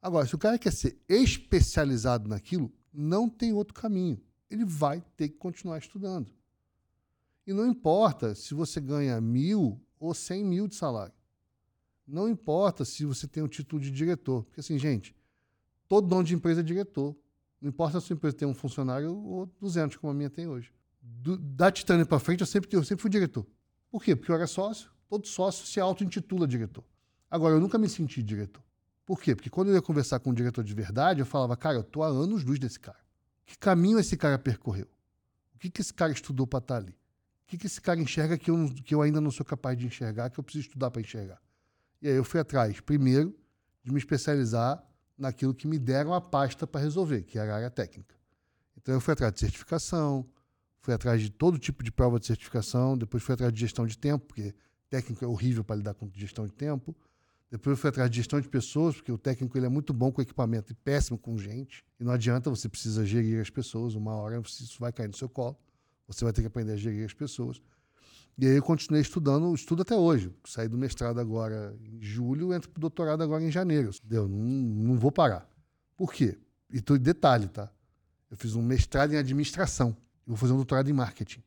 [0.00, 4.20] Agora, se o cara quer ser especializado naquilo, não tem outro caminho.
[4.50, 6.30] Ele vai ter que continuar estudando.
[7.46, 11.14] E não importa se você ganha mil ou cem mil de salário.
[12.08, 14.42] Não importa se você tem o título de diretor.
[14.44, 15.14] Porque, assim, gente,
[15.86, 17.14] todo dono de empresa é diretor.
[17.60, 20.48] Não importa se a sua empresa tem um funcionário ou 200, como a minha tem
[20.48, 20.72] hoje.
[21.02, 23.46] Do- da Titânia para frente, eu sempre, eu sempre fui diretor.
[23.90, 24.16] Por quê?
[24.16, 24.90] Porque eu era sócio.
[25.08, 26.84] Todo sócio se auto-intitula diretor.
[27.30, 28.62] Agora, eu nunca me senti diretor.
[29.04, 29.34] Por quê?
[29.34, 32.02] Porque quando eu ia conversar com um diretor de verdade, eu falava, cara, eu tô
[32.02, 32.98] há anos luz desse cara.
[33.44, 34.86] Que caminho esse cara percorreu?
[35.54, 36.92] O que, que esse cara estudou para estar ali?
[36.92, 39.86] O que, que esse cara enxerga que eu, que eu ainda não sou capaz de
[39.86, 41.40] enxergar, que eu preciso estudar para enxergar?
[42.00, 43.34] E aí eu fui atrás, primeiro,
[43.82, 44.82] de me especializar
[45.16, 48.14] naquilo que me deram a pasta para resolver, que era a área técnica.
[48.76, 50.26] Então eu fui atrás de certificação,
[50.80, 53.98] fui atrás de todo tipo de prova de certificação, depois fui atrás de gestão de
[53.98, 54.54] tempo, porque
[54.88, 56.96] técnico é horrível para lidar com gestão de tempo.
[57.50, 60.12] Depois eu fui atrás de gestão de pessoas, porque o técnico ele é muito bom
[60.12, 61.84] com equipamento e péssimo com gente.
[61.98, 65.28] E não adianta, você precisa gerir as pessoas, uma hora isso vai cair no seu
[65.28, 65.58] colo.
[66.06, 67.60] Você vai ter que aprender a gerir as pessoas.
[68.38, 70.32] E aí eu continuei estudando, estudo até hoje.
[70.44, 73.90] Saí do mestrado agora em julho, entro pro doutorado agora em janeiro.
[74.04, 75.50] Deu, não, não vou parar.
[75.96, 76.38] Por quê?
[76.70, 77.68] E tô, detalhe, tá?
[78.30, 79.96] Eu fiz um mestrado em administração.
[80.24, 81.42] E vou fazer um doutorado em marketing.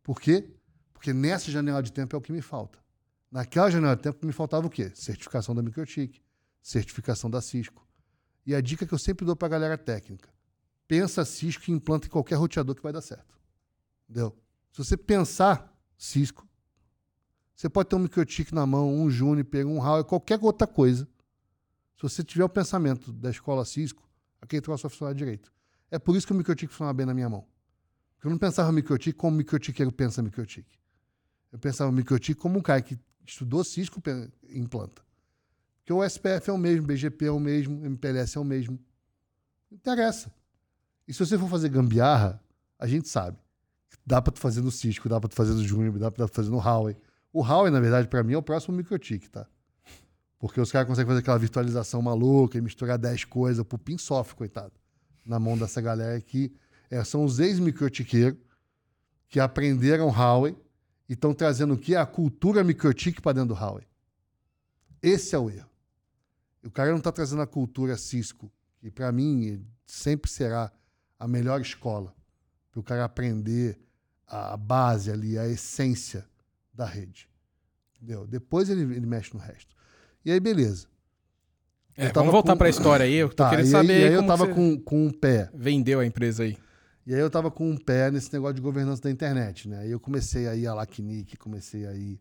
[0.00, 0.48] Por quê?
[0.92, 2.78] Porque nessa janela de tempo é o que me falta.
[3.32, 4.92] Naquela janela de tempo me faltava o quê?
[4.94, 6.22] Certificação da Microtik,
[6.62, 7.84] certificação da Cisco.
[8.46, 10.28] E a dica que eu sempre dou para a galera técnica:
[10.86, 13.36] pensa Cisco e implanta em qualquer roteador que vai dar certo.
[14.08, 14.36] Entendeu?
[14.70, 16.48] Se você pensar Cisco,
[17.54, 21.08] você pode ter um Microtik na mão, um Juniper, um Huawei, qualquer outra coisa.
[21.96, 24.08] Se você tiver o pensamento da escola Cisco,
[24.40, 25.52] aquele troço vai funcionar direito.
[25.90, 27.44] É por isso que o Microtik funciona bem na minha mão.
[28.14, 30.68] Porque eu não pensava Microtik como o microtiqueiro pensa Microtik.
[31.52, 34.00] Eu pensava Microtik como um cara que estudou Cisco
[34.50, 35.02] implanta.
[35.78, 38.78] Porque o SPF é o mesmo, BGP é o mesmo, MPLS é o mesmo.
[39.70, 40.32] Não interessa.
[41.06, 42.42] E se você for fazer gambiarra,
[42.78, 43.38] a gente sabe.
[44.08, 46.34] Dá para tu fazer no Cisco, dá para tu fazer no Juniper, dá para tu
[46.34, 46.96] fazer no Huawei.
[47.30, 49.46] O Huawei, na verdade, para mim é o próximo MikroTik, tá?
[50.38, 54.34] Porque os caras conseguem fazer aquela virtualização maluca e misturar 10 coisas pro pin soft,
[54.34, 54.72] coitado.
[55.26, 56.50] Na mão dessa galera que
[56.90, 58.40] é, são os ex-microtiqueiros
[59.28, 60.56] que aprenderam Huawei
[61.06, 61.94] e estão trazendo o que?
[61.94, 63.86] A cultura microtik para dentro do Huawei.
[65.02, 65.68] Esse é o erro.
[66.64, 68.50] O cara não está trazendo a cultura Cisco,
[68.80, 70.72] que para mim sempre será
[71.18, 72.16] a melhor escola
[72.70, 73.78] para o cara aprender
[74.28, 76.24] a base ali, a essência
[76.72, 77.28] da rede.
[77.96, 78.26] Entendeu?
[78.26, 79.74] Depois ele, ele mexe no resto.
[80.24, 80.86] E aí, beleza.
[81.96, 82.58] É, vamos voltar com...
[82.58, 83.14] para a história aí.
[83.14, 83.92] Eu tô tá, querendo e saber.
[83.92, 85.50] Aí, e aí eu tava com, com um pé.
[85.52, 86.56] Vendeu a empresa aí.
[87.04, 89.80] E aí eu tava com um pé nesse negócio de governança da internet, né?
[89.80, 92.20] Aí eu comecei aí a Lacnic, comecei aí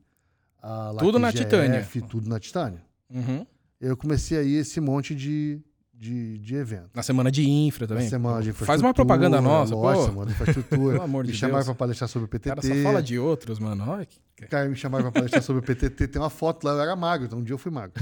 [0.62, 1.86] a Tudo na Titânia.
[2.10, 2.82] Tudo na Titânia.
[3.10, 3.45] Uhum.
[3.80, 5.62] Eu comecei aí esse monte de,
[5.98, 6.91] de, de evento.
[6.93, 8.04] Na semana de infra também.
[8.04, 8.68] Na semana de infraestrutura.
[8.68, 10.10] Faz uma propaganda nossa, lógico, pô.
[10.12, 10.93] semana de infraestrutura.
[10.93, 12.50] Pelo amor de me chamaram para palestrar sobre o PTT.
[12.50, 13.84] cara só fala de outros, mano.
[13.89, 14.20] Olha que...
[14.48, 16.08] Cara, me chamaram para palestrar sobre o PTT.
[16.08, 18.02] Tem uma foto lá, eu era magro, então um dia eu fui magro.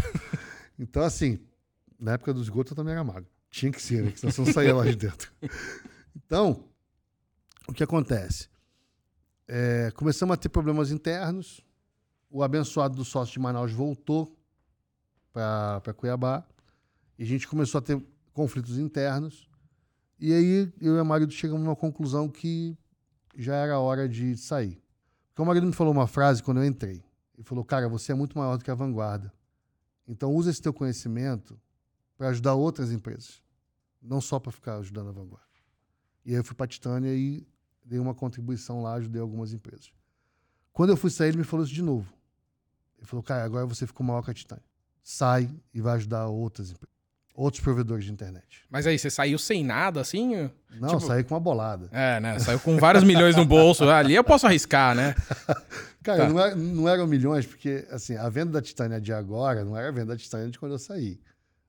[0.78, 1.39] Então, assim,
[1.98, 3.30] na época do esgoto eu também era magro.
[3.50, 4.12] Tinha que ser, né?
[4.14, 5.32] Senão você não saía lá de dentro.
[6.26, 6.66] Então,
[7.68, 8.50] o que acontece?
[9.48, 11.62] É, começamos a ter problemas internos.
[12.30, 14.38] O abençoado do sócio de Manaus voltou
[15.32, 16.46] para Cuiabá.
[17.18, 18.01] E a gente começou a ter
[18.34, 19.49] conflitos internos.
[20.20, 22.78] E aí eu e o marido chegamos a uma conclusão que
[23.36, 24.82] já era hora de sair.
[25.30, 27.03] Porque o marido me falou uma frase quando eu entrei.
[27.34, 29.34] Ele falou: Cara, você é muito maior do que a vanguarda.
[30.07, 31.59] Então usa esse teu conhecimento
[32.18, 33.41] para ajudar outras empresas,
[34.01, 35.45] não só para ficar ajudando a vanguarda.
[36.24, 37.45] E aí eu fui para a Titânia e
[37.84, 39.91] dei uma contribuição lá, ajudei algumas empresas.
[40.72, 42.11] Quando eu fui sair, ele me falou isso de novo.
[42.97, 44.63] Ele falou: Cara, agora você ficou maior que a Titânia.
[45.03, 46.95] Sai e vai ajudar outras empresas
[47.36, 48.63] outros provedores de internet.
[48.69, 50.49] Mas aí, você saiu sem nada, assim?
[50.79, 51.88] Não, Tipo- saí com uma bolada.
[51.91, 52.39] É, né?
[52.39, 53.88] Saiu com vários milhões no bolso.
[53.89, 55.13] Ali eu posso arriscar, né?
[56.03, 56.29] Cara, Tá.
[56.29, 59.89] não, era- não eram milhões, porque assim, a venda da Titânia de agora não era
[59.89, 61.19] a venda da Titânia de quando eu saí.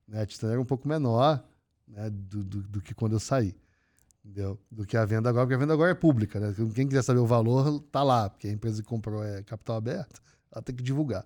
[0.07, 0.23] né?
[0.23, 1.43] A Titânia era um pouco menor
[1.89, 3.55] né, do, do, do que quando eu saí.
[4.25, 4.59] Entendeu?
[4.71, 6.39] Do que a venda agora, porque a venda agora é pública.
[6.41, 6.55] Né?
[6.75, 10.21] Quem quiser saber o valor, tá lá, porque a empresa que comprou é capital aberto,
[10.53, 11.25] ela tem que divulgar.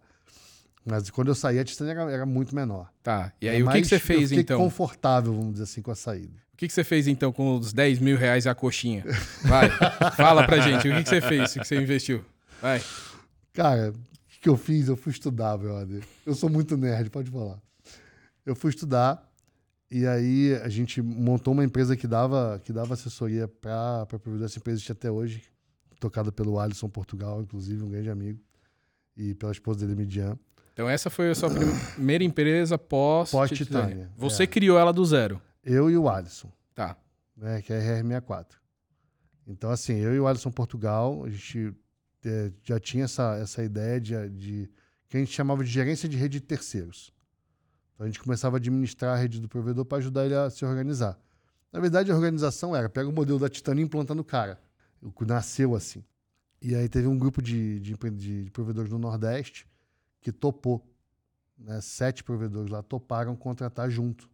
[0.85, 2.91] Mas quando eu saí, a Titânia era, era muito menor.
[3.03, 3.33] Tá.
[3.41, 4.59] E aí, o que, que você eu fez, fiquei então?
[4.59, 6.35] confortável, vamos dizer assim, com a saída.
[6.53, 9.05] O que, que você fez, então, com os 10 mil reais e a coxinha?
[9.43, 9.70] Vai,
[10.16, 10.89] fala pra gente.
[10.89, 11.57] O que, que você fez?
[11.57, 12.24] O que você investiu?
[12.61, 12.83] Vai.
[13.53, 14.89] Cara, o que eu fiz?
[14.89, 16.03] Eu fui estudar, brother.
[16.26, 17.59] Eu sou muito nerd, pode falar.
[18.45, 19.31] Eu fui estudar
[19.91, 24.45] e aí a gente montou uma empresa que dava, que dava assessoria para provedor.
[24.45, 25.43] Essa empresa existe até hoje,
[25.99, 28.39] tocada pelo Alisson Portugal, inclusive, um grande amigo,
[29.16, 30.39] e pela esposa dele, Midian.
[30.81, 31.51] Então, essa foi a sua
[31.95, 33.31] primeira empresa pós...
[33.33, 34.47] Pós-Titânia, Você é.
[34.47, 35.39] criou ela do zero.
[35.62, 36.97] Eu e o Alisson, Tá.
[37.37, 38.47] né, que é a RR64.
[39.47, 41.74] Então, assim, eu e o Alisson Portugal, a gente
[42.24, 44.70] eh, já tinha essa, essa ideia de, de
[45.07, 47.12] que a gente chamava de gerência de rede de terceiros.
[47.95, 50.64] Então, a gente começava a administrar a rede do provedor para ajudar ele a se
[50.64, 51.18] organizar.
[51.70, 54.59] Na verdade, a organização era, pega o modelo da Titânia e implanta no cara.
[55.03, 56.03] O que nasceu assim.
[56.62, 57.95] E aí teve um grupo de, de-
[58.45, 59.66] de provedores do Nordeste
[60.21, 60.87] que topou.
[61.59, 61.81] Né?
[61.81, 64.29] Sete provedores lá toparam contratar junto.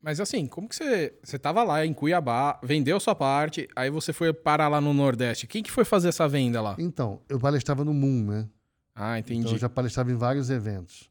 [0.00, 1.16] Mas assim, como que você...
[1.22, 5.46] Você tava lá em Cuiabá, vendeu sua parte, aí você foi parar lá no Nordeste.
[5.46, 6.74] Quem que foi fazer essa venda lá?
[6.78, 8.48] Então, eu palestrava no Moon, né?
[8.94, 9.40] Ah, entendi.
[9.40, 11.10] Então eu já palestrava em vários eventos.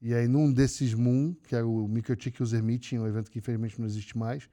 [0.00, 3.80] E aí, num desses Moon, que era o Microtik User Meeting, um evento que infelizmente
[3.80, 4.48] não existe mais,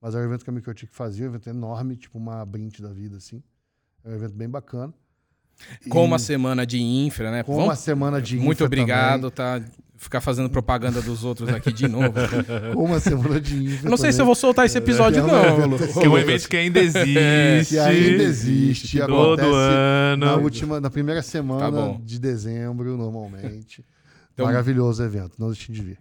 [0.00, 2.92] mas era um evento que a Microtik fazia, um evento enorme, tipo uma Brint da
[2.92, 3.42] vida, assim.
[4.02, 4.92] É um evento bem bacana.
[5.88, 7.42] Com E uma semana de infra, né?
[7.42, 9.60] com Vamos- uma semana de Muito infra obrigado, tá?
[10.00, 12.12] Ficar fazendo propaganda dos outros aqui de novo.
[12.12, 14.26] também, Com uma semana de infra Eu não sei se eu também.
[14.26, 15.34] vou soltar esse episódio, É, não.
[15.44, 17.68] é um evento Que é um evento que ainda existe.
[17.74, 20.26] Que ainda existe, Todo acontece ano.
[20.26, 23.84] Na última, na primeira semana Tá de dezembro, normalmente.
[24.32, 25.98] Então- Maravilhoso evento, não deixe de vir.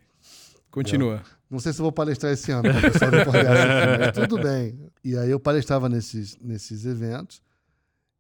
[0.69, 1.23] Continua.
[1.49, 4.37] Não sei se eu vou palestrar esse ano, para o pessoal do Congresso, mas tudo
[4.43, 4.77] bem.
[5.03, 7.41] E aí eu palestrava nesses, nesses eventos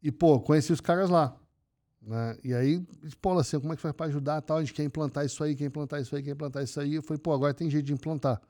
[0.01, 1.35] e, pô, conheci os caras lá.
[2.01, 2.37] Né?
[2.43, 2.85] E aí,
[3.21, 4.57] pô, assim, como é que faz para ajudar tal?
[4.57, 6.95] A gente quer implantar isso aí, quer implantar isso aí, quer implantar isso aí.
[6.95, 8.41] Eu falei, pô, agora tem jeito de implantar.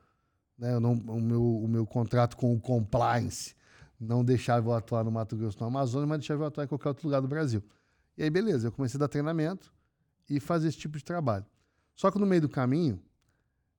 [0.57, 0.73] Né?
[0.73, 3.55] Eu não, o, meu, o meu contrato com o compliance
[3.99, 6.89] não deixava eu atuar no Mato Grosso, no Amazonas, mas deixava eu atuar em qualquer
[6.89, 7.63] outro lugar do Brasil.
[8.17, 9.73] E aí, beleza, eu comecei a dar treinamento
[10.29, 11.45] e fazer esse tipo de trabalho.
[11.95, 13.01] Só que no meio do caminho,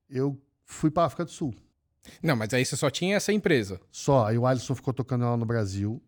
[0.09, 1.55] eu fui para África do Sul.
[2.21, 3.79] Não, mas aí você só tinha essa empresa.
[3.91, 4.25] Só.
[4.25, 6.01] Aí o Alisson ficou tocando ela no Brasil.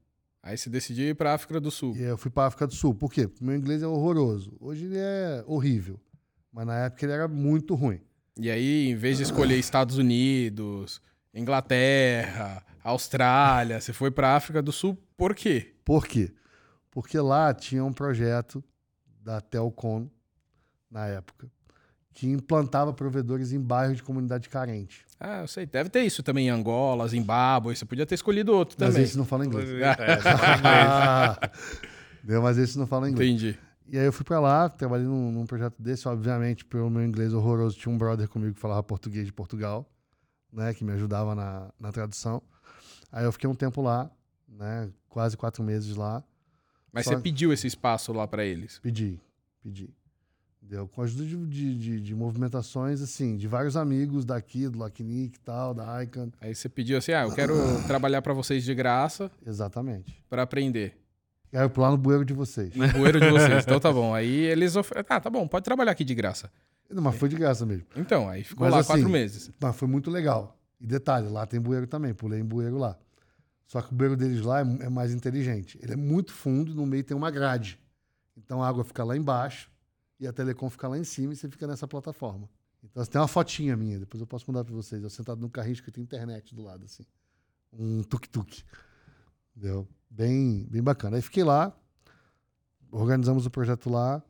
[0.44, 1.96] Aí você decidiu ir pra África do Sul.
[1.96, 2.96] E eu fui para África do Sul.
[2.96, 3.28] Por quê?
[3.28, 4.56] Porque meu inglês é horroroso.
[4.60, 6.00] Hoje ele é horrível.
[6.52, 8.02] Mas na época ele era muito ruim.
[8.38, 11.02] E aí, em vez de escolher Estados Unidos,
[11.34, 15.76] Inglaterra, Austrália, você foi pra África do Sul por quê?
[15.86, 16.34] Por quê?
[16.90, 18.64] Porque lá tinha um projeto
[19.22, 20.10] da Telcom,
[20.90, 21.50] na época,
[22.14, 25.06] que implantava provedores em bairros de comunidade carente.
[25.20, 25.66] Ah, eu sei.
[25.66, 27.76] Deve ter isso também em Angola, Zimbábue.
[27.76, 29.04] Você podia ter escolhido outro Mas também.
[29.04, 29.70] esse não fala inglês.
[29.70, 29.96] É,
[32.24, 33.30] Deu, mas esse não fala inglês.
[33.30, 33.60] Entendi.
[33.88, 37.34] E aí eu fui pra lá, trabalhei num, num projeto desse, obviamente, pelo meu inglês
[37.34, 39.90] horroroso, tinha um brother comigo que falava português de Portugal,
[40.52, 42.42] né, que me ajudava na, na tradução.
[43.12, 44.10] Aí eu fiquei um tempo lá,
[44.48, 46.24] né, quase quatro meses lá,
[46.94, 48.80] Mas Só- você pediu esse espaço lá pra eles.
[48.80, 49.20] pedi,
[49.62, 49.90] pedi.
[50.62, 54.78] Deu com a ajuda de, de, de- de movimentações, assim, de vários amigos daqui, do
[54.78, 57.54] Lacnic e tal, da Icon, Aí você pediu assim: ah, eu quero
[57.88, 60.24] trabalhar pra vocês de graça exatamente.
[60.30, 60.98] pra aprender.
[61.52, 62.74] E aí eu pular no bueiro de vocês.
[62.76, 63.64] O bueiro de vocês.
[63.66, 64.14] Então tá bom.
[64.16, 65.06] Aí eles oferecem.
[65.10, 66.50] Ah, tá bom, pode trabalhar aqui de graça.
[66.90, 67.86] Não, mas foi de graça mesmo.
[67.96, 69.50] Então, aí ficou Mas lá assim, quatro meses.
[69.60, 70.58] Mas foi muito legal.
[70.80, 72.98] E detalhe, lá tem bueiro também, pulei em bueiro lá.
[73.66, 75.80] Só que o bueiro deles lá é, é mais inteligente.
[75.82, 77.80] Ele é muito fundo e no meio tem uma grade.
[78.38, 79.71] Então a água fica lá embaixo
[80.22, 82.48] e a telecom fica lá em cima e você fica nessa plataforma.
[82.84, 85.02] Então tem uma fotinha minha, depois eu posso mandar para vocês.
[85.02, 87.04] Eu sentado no carrinho que tem internet do lado, assim.
[87.74, 88.64] Um tuk-tuk.
[89.50, 89.88] Entendeu?
[90.08, 91.16] Bem, bem bacana.
[91.16, 91.76] Aí fiquei lá,
[92.92, 94.24] organizamos o projeto lá.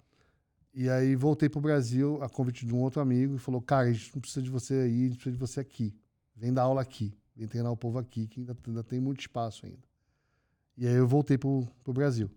[0.74, 3.92] E aí voltei pro Brasil a convite de um outro amigo e falou: Cara, a
[3.92, 5.94] gente não precisa de você aí, a gente precisa de você aqui.
[6.34, 7.14] Vem dar aula aqui.
[7.36, 9.84] Vem treinar o povo aqui, que ainda, ainda tem muito espaço ainda.
[10.78, 12.32] E aí eu voltei pro, pro Brasil.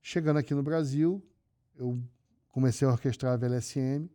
[0.00, 1.22] Chegando aqui no Brasil,
[1.76, 2.02] eu
[2.52, 4.08] comecei a orquestrar a VLSM.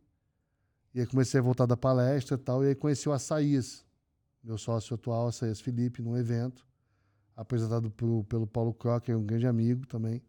[0.94, 2.64] E aí comecei a voltar da palestra e tal.
[2.64, 3.84] E aí conheci o Açaías,
[4.42, 6.66] meu sócio atual, Açaías Felipe, num evento,
[7.36, 10.22] apresentado pro, pelo Paulo Crocker, um grande amigo também.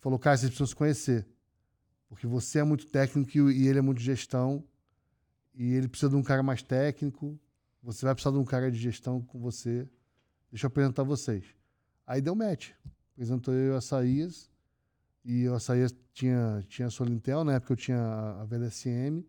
[0.00, 1.26] Falou, cara, vocês precisam se conhecer.
[2.08, 4.64] Porque você é muito técnico e ele é muito gestão.
[5.54, 7.38] E ele precisa de um cara mais técnico.
[7.82, 9.88] Você vai precisar de um cara de gestão com você.
[10.50, 11.44] Deixa eu apresentar vocês.
[12.06, 12.70] Aí deu match.
[13.12, 14.50] Apresentou eu e o Açaías.
[15.26, 19.24] E o Açaías tinha, tinha a Solintel, na época eu tinha a- VLSM.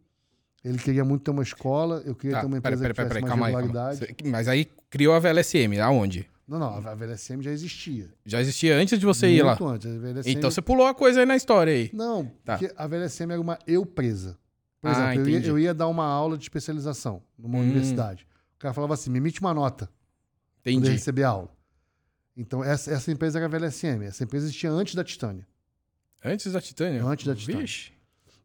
[0.64, 3.10] Ele queria muito ter uma escola, eu queria Tá, ter uma empresa peraí, que peraí,
[3.24, 4.08] tivesse calma mais aí.
[4.08, 4.32] calma.
[4.32, 6.30] Mas aí criou a VLSM, aonde?
[6.48, 8.10] Não, não, a VLSM já existia.
[8.26, 9.52] Já existia antes de você ir lá.
[9.52, 9.88] muito antes.
[9.88, 11.89] A VLSM Então você pulou a coisa aí na história aí.
[11.93, 12.58] Não, Tá.
[12.58, 14.38] porque a VLSM era uma eu presa.
[14.82, 17.62] Por Ah, exemplo, eu ia, eu ia dar uma aula de especialização numa Hum.
[17.62, 18.28] universidade.
[18.56, 19.89] O cara falava assim: me emite uma nota
[20.62, 20.91] Entendi.
[20.91, 21.50] receber a aula.
[22.36, 24.06] Então, essa, essa empresa era a VLSM.
[24.06, 25.48] Essa empresa existia antes da Titânia.
[26.24, 27.03] Antes da Titânia?
[27.03, 27.61] Antes da Titânia.
[27.61, 27.91] Vixe.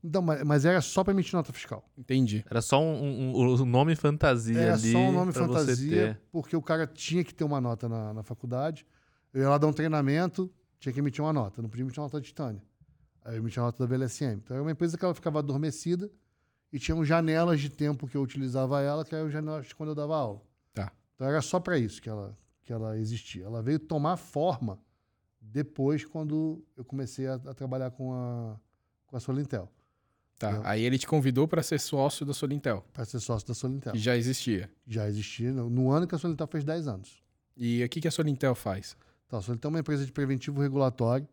[0.04, 1.88] Então, mas, mas era só para emitir nota fiscal.
[1.96, 2.44] Entendi.
[2.50, 4.90] Era só um, um- um nome fantasia Era ali.
[4.92, 8.84] só um nome fantasia, porque o cara tinha que ter uma nota na, na faculdade.
[9.32, 11.62] Eu ia lá dar um treinamento, tinha que emitir uma nota.
[11.62, 12.60] Não podia emitir uma nota da Titânia.
[13.24, 14.34] Aí eu emitia a nota da VLSM.
[14.42, 16.10] Então era uma empresa que ela ficava adormecida
[16.72, 19.94] e tinham janelas de tempo que eu utilizava ela, que eram janelas de quando eu
[19.94, 20.42] dava aula.
[20.74, 20.90] Tá.
[21.14, 23.44] Então era só para isso que ela, que ela existia.
[23.44, 24.80] Ela veio tomar forma
[25.42, 28.56] depois, quando eu comecei a, a trabalhar com a,
[29.06, 29.68] com a Solintel,
[30.42, 30.50] Tá.
[30.50, 30.66] Não.
[30.66, 33.92] Aí ele te convidou pra ser sócio da Solintel, para ser sócio da Solintel.
[33.92, 34.68] que já existia.
[34.84, 37.22] Já existia no, no ano que a Solintel fez 10 anos.
[37.56, 38.96] E o que, que a Solintel faz?
[39.26, 41.28] Então, a Solintel é uma empresa de preventivo regulatório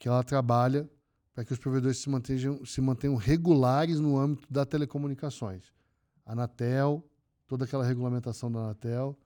[0.00, 0.90] que ela trabalha
[1.32, 5.72] para que os provedores se mantenham, se mantenham regulares no âmbito da telecomunicações.
[6.26, 7.08] A Anatel,
[7.46, 9.16] toda aquela regulamentação da Anatel.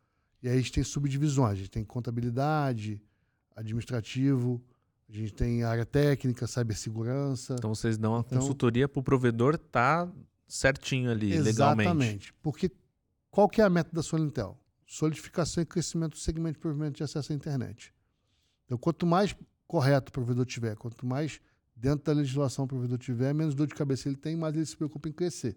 [0.42, 1.52] E aí a gente tem subdivisões.
[1.52, 3.00] A gente tem contabilidade,
[3.58, 4.62] administrativo,
[5.08, 7.54] a gente tem área técnica, cibersegurança.
[7.58, 10.10] Então vocês dão a Então- consultoria pro provedor tá
[10.46, 11.88] certinho ali, legalmente.
[11.88, 12.34] Exatamente.
[12.42, 12.70] Porque
[13.30, 14.58] qual que é a meta da Solintel?
[14.86, 17.92] Solidificação e crescimento do segmento de provimento de acesso à internet.
[18.64, 19.34] Então, quanto mais
[19.66, 21.40] correto o provedor tiver, quanto mais
[21.76, 24.76] dentro da legislação o provedor tiver, menos dor de cabeça ele tem, mais ele se
[24.76, 25.56] preocupa em crescer.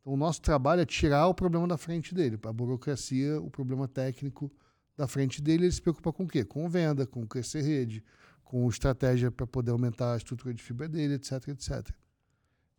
[0.00, 3.86] Então, o nosso trabalho é tirar o problema da frente dele, a burocracia, o problema
[3.88, 4.52] técnico
[4.96, 6.44] da frente dele, ele se preocupa com o quê?
[6.44, 8.02] Com venda, com crescer rede,
[8.44, 11.90] com estratégia para poder aumentar a estrutura de fibra dele, etc, etc.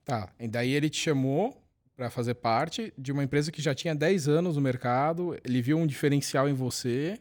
[0.03, 0.30] Tá.
[0.39, 1.61] E daí ele te chamou
[1.95, 5.78] para fazer parte de uma empresa que já tinha 10 anos no mercado, ele viu
[5.78, 7.20] um diferencial em você.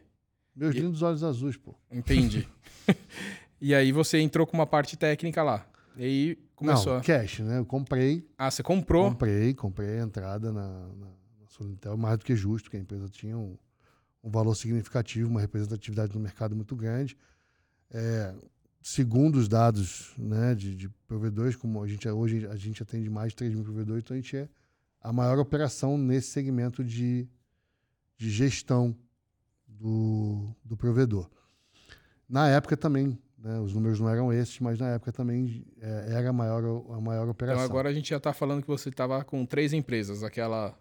[0.55, 1.75] Meus E- lindos olhos azuis, pô.
[1.91, 2.47] Entendi.
[3.59, 5.67] e aí você entrou com uma parte técnica lá.
[5.97, 6.93] E aí começou.
[6.93, 7.57] Não, a- cash, né?
[7.59, 9.09] Eu comprei, Ah, você comprou?
[9.09, 11.05] comprei, comprei a entrada na, na,
[11.39, 13.57] na Solintel, mais do que justo, porque a empresa tinha um,
[14.27, 17.17] um valor significativo, uma representatividade no mercado muito grande.
[17.89, 18.35] É,
[18.81, 23.29] segundo os dados né, de, de provedores, como a gente hoje a gente atende mais
[23.29, 24.49] de 3 mil provedores, então a gente é
[25.01, 27.25] a maior operação nesse segmento de,
[28.17, 28.93] de gestão
[29.65, 31.29] do, do provedor.
[32.27, 36.29] Na época também, né, os números não eram esses, mas na época também é, era
[36.29, 37.63] a maior, a maior operação.
[37.63, 40.21] Então agora a gente já tá falando que você tava com três empresas.
[40.21, 40.77] Aquela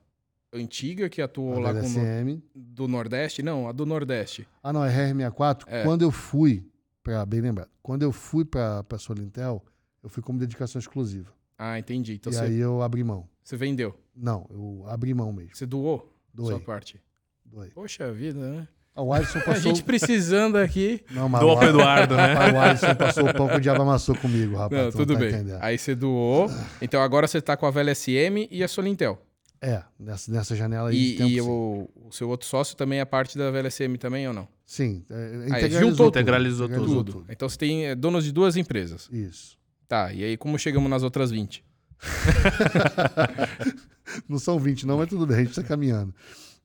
[0.53, 2.43] antiga que atuou a lá com o Nor- VLSM.
[2.55, 3.43] do Nordeste?
[3.43, 4.47] Não, a do Nordeste.
[4.63, 5.65] Ah, não, é RR64.
[5.67, 5.83] É.
[5.83, 6.65] Quando eu fui,
[7.03, 9.65] para bem lembrado, quando eu fui para a Solintel,
[10.03, 11.33] eu fui como dedicação exclusiva.
[11.59, 12.15] Ah, entendi.
[12.15, 13.29] Então e você, aí eu abri mão.
[13.43, 13.99] você vendeu.
[14.15, 15.55] Não, eu abri mão mesmo.
[15.55, 16.51] Você doou Doei.
[16.51, 17.01] sua parte.
[17.45, 17.71] Doei.
[17.71, 18.69] Poxa vida, né?
[18.95, 19.63] Ah, O Alisson A passou.
[19.63, 21.03] gente precisando aqui.
[21.11, 22.35] Não, mas pro Eduardo, né?
[22.53, 24.83] o Alisson passou o pão que o diabo amassou comigo, rapaz.
[24.85, 25.29] Não, tu tudo tá bem.
[25.29, 25.59] entendendo.
[25.63, 26.51] Aí você doou.
[26.81, 29.19] Então agora você tá com a VLSM e a Solintel.
[29.67, 33.05] É, nessa, nessa janela aí E, tempo, e o, o seu outro sócio também é
[33.05, 34.47] parte da VLSM também ou não?
[34.64, 36.85] Sim, é, Aí, integralizou tudo, Integralizou tudo.
[36.85, 37.12] Tudo.
[37.12, 37.27] tudo.
[37.29, 39.09] Então você tem é, donos de duas empresas.
[39.11, 39.59] Isso.
[39.89, 41.64] Tá, e aí como chegamos nas outras 20?
[44.29, 46.14] Não são 20, não, mas tudo bem, a gente está caminhando.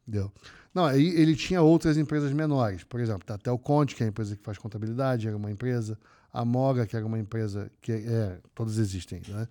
[0.07, 0.31] Entendeu?
[0.73, 2.83] Não, aí ele tinha outras empresas menores.
[2.83, 5.49] Por exemplo, tá até o Conte, que é a empresa que faz contabilidade, era uma
[5.49, 5.97] empresa.
[6.31, 8.37] A Moga, que era uma empresa que é.
[8.53, 9.47] Todas existem, né?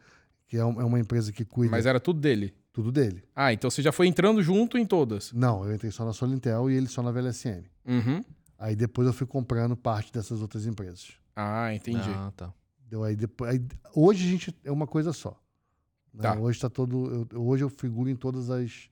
[0.46, 2.54] Que é é uma empresa que cuida Mas era tudo dele.
[2.72, 3.22] Tudo dele.
[3.34, 5.32] Ah, então você já foi entrando junto em todas.
[5.32, 7.64] Não, eu entrei só na Solintel e ele só na VLSM.
[7.86, 8.24] Uhum.
[8.58, 11.12] Aí depois eu fui comprando parte dessas outras empresas.
[11.34, 12.10] Ah, entendi.
[12.10, 12.52] Ah, tá.
[12.88, 13.50] Deu aí depois.
[13.52, 13.64] aí-
[13.94, 15.30] hoje a gente é uma coisa só.
[16.12, 16.22] né?
[16.22, 16.38] Tá.
[16.38, 17.26] Hoje tá todo.
[17.32, 18.88] eu- hoje eu figuro em todas as,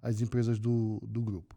[0.00, 1.54] as empresas do, do grupo.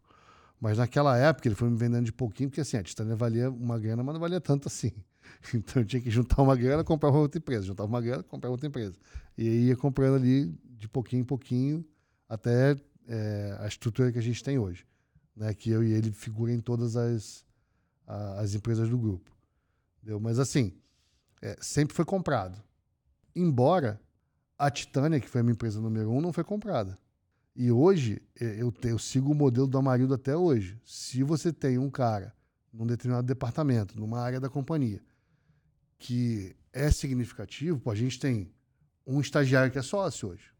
[0.60, 3.78] Mas naquela época ele foi me vendendo de pouquinho, porque assim, a Titânia valia uma
[3.78, 4.92] grana, mas não valia tanto assim.
[5.54, 7.66] Então eu tinha que juntar uma grana, comprar outra empresa.
[7.66, 8.96] Juntava uma grana, comprar outra empresa.
[9.36, 11.84] E aí ia comprando ali de pouquinho em pouquinho
[12.28, 14.86] até é, a estrutura que a gente tem hoje.
[15.36, 15.52] Né?
[15.54, 17.44] Que eu e ele figuram em todas as,
[18.06, 19.30] a- as empresas do grupo.
[19.98, 20.18] Entendeu?
[20.20, 20.72] Mas assim,
[21.42, 22.62] é, sempre foi comprado.
[23.34, 24.00] Embora
[24.58, 26.96] a Titânia, que foi a minha empresa número um, não foi comprada.
[27.56, 30.78] E hoje, é, eu, te- eu sigo o modelo do Amarildo até hoje.
[30.84, 32.34] Se você tem um cara
[32.72, 35.00] num determinado departamento, numa área da companhia,
[35.98, 38.52] que é significativo, pô, a gente tem
[39.06, 40.52] um estagiário que é sócio hoje.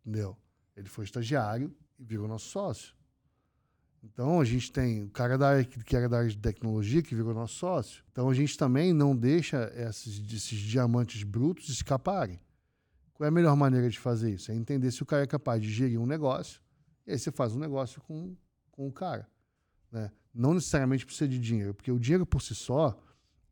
[0.00, 0.36] Entendeu?
[0.76, 2.94] Ele foi estagiário e virou nosso sócio.
[4.02, 7.14] Então a gente tem o cara da área que era da área de tecnologia que
[7.14, 8.02] virou nosso sócio.
[8.10, 12.40] Então a gente também não deixa esses, esses diamantes brutos escaparem.
[13.14, 14.50] Qual é a melhor maneira de fazer isso?
[14.50, 16.60] É entender se o cara é capaz de gerir um negócio
[17.06, 18.36] e aí você faz um negócio com,
[18.72, 19.28] com o cara.
[19.90, 20.10] Né?
[20.34, 22.98] Não necessariamente precisa de dinheiro, porque o dinheiro por si só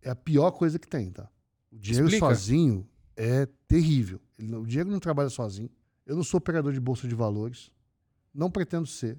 [0.03, 1.29] é a pior coisa que tem, tá?
[1.71, 2.27] O dinheiro Explica.
[2.27, 4.21] sozinho é terrível.
[4.39, 5.71] Ele o dinheiro não trabalha sozinho.
[6.07, 7.71] Eu não sou operador de bolsa de valores.
[8.35, 9.19] Não pretendo ser.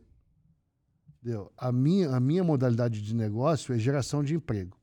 [1.22, 1.52] Entendeu?
[1.56, 4.78] A, minha, a minha modalidade de negócio é geração de emprego.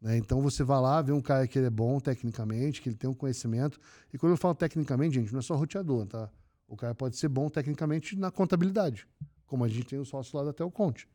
[0.00, 0.16] né?
[0.18, 3.08] Então você vai lá, vê um cara que ele é bom tecnicamente, que ele tem
[3.08, 3.80] um conhecimento.
[4.12, 6.30] E quando eu falo tecnicamente, gente, não é só roteador, tá?
[6.68, 9.08] O cara pode ser bom tecnicamente na contabilidade,
[9.46, 11.08] como a gente tem o sócio lá da Telconte.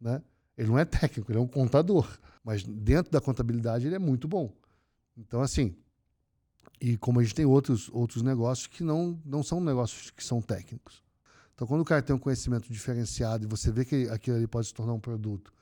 [0.00, 0.22] Né?
[0.62, 2.08] Ele não é técnico, ele é um contador.
[2.44, 4.52] Mas dentro da contabilidade ele é muito bom.
[5.16, 5.74] Então, assim,
[6.80, 10.40] e como a gente tem outros, outros negócios que não, não são negócios que são
[10.40, 11.02] técnicos.
[11.52, 14.68] Então, quando o cara tem um conhecimento diferenciado e você vê que aquilo ali pode
[14.68, 15.52] se tornar um produto,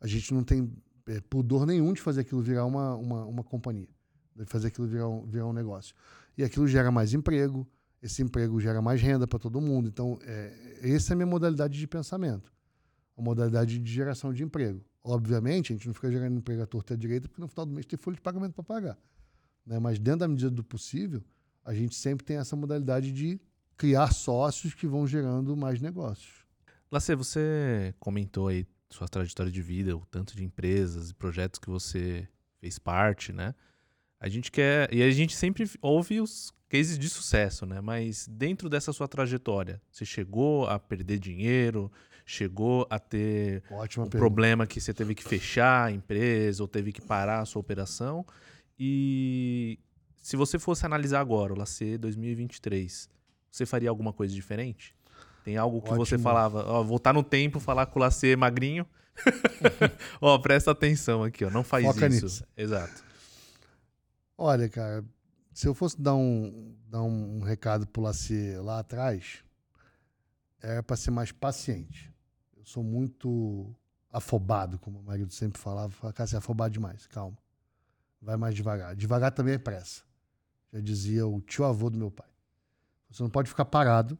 [0.00, 0.72] a gente não tem
[1.06, 3.88] é, pudor nenhum de fazer aquilo virar uma, uma, uma companhia,
[4.34, 5.94] de fazer aquilo virar um, virar um negócio.
[6.36, 7.66] E aquilo gera mais emprego,
[8.02, 9.88] esse emprego gera mais renda para todo mundo.
[9.88, 12.52] Então, é, essa é a minha modalidade de pensamento,
[13.16, 14.84] a modalidade de geração de emprego.
[15.02, 17.72] Obviamente, a gente não fica gerando emprego à torta à direita, porque no final do
[17.72, 18.98] mês tem folha de pagamento para pagar.
[19.64, 19.78] Né?
[19.78, 21.22] Mas dentro da medida do possível,
[21.64, 23.40] a gente sempre tem essa modalidade de
[23.76, 26.44] criar sócios que vão gerando mais negócios.
[26.90, 31.68] Lacê, você comentou aí sua trajetória de vida, o tanto de empresas e projetos que
[31.68, 32.28] você
[32.60, 33.54] fez parte, né?
[34.20, 34.92] A gente quer.
[34.94, 37.80] E a gente sempre ouve os cases de sucesso, né?
[37.80, 41.90] Mas dentro dessa sua trajetória, você chegou a perder dinheiro,
[42.26, 44.18] chegou a ter Ótima um pergunta.
[44.18, 48.26] problema que você teve que fechar a empresa ou teve que parar a sua operação.
[48.78, 49.78] E
[50.20, 53.08] se você fosse analisar agora o Lacer 2023,
[53.48, 54.94] você faria alguma coisa diferente?
[55.44, 56.24] Tem algo que você Ótimo.
[56.24, 58.84] falava, ó, voltar no tempo, falar com o Lacer magrinho.
[60.20, 62.24] ó, presta atenção aqui, ó, não faz Foca isso.
[62.24, 62.44] nisso.
[62.56, 63.04] Exato.
[64.36, 65.04] Olha, cara,
[65.54, 69.44] se eu fosse dar um, dar um recado pro Lacer lá atrás,
[70.60, 72.12] era para ser mais paciente.
[72.66, 73.72] Sou muito
[74.12, 75.92] afobado, como o marido sempre falava.
[75.92, 77.38] Fala, cara, você é afobado demais, calma.
[78.20, 78.96] Vai mais devagar.
[78.96, 80.02] Devagar também é pressa.
[80.72, 82.28] Já dizia o tio avô do meu pai.
[83.08, 84.18] Você não pode ficar parado,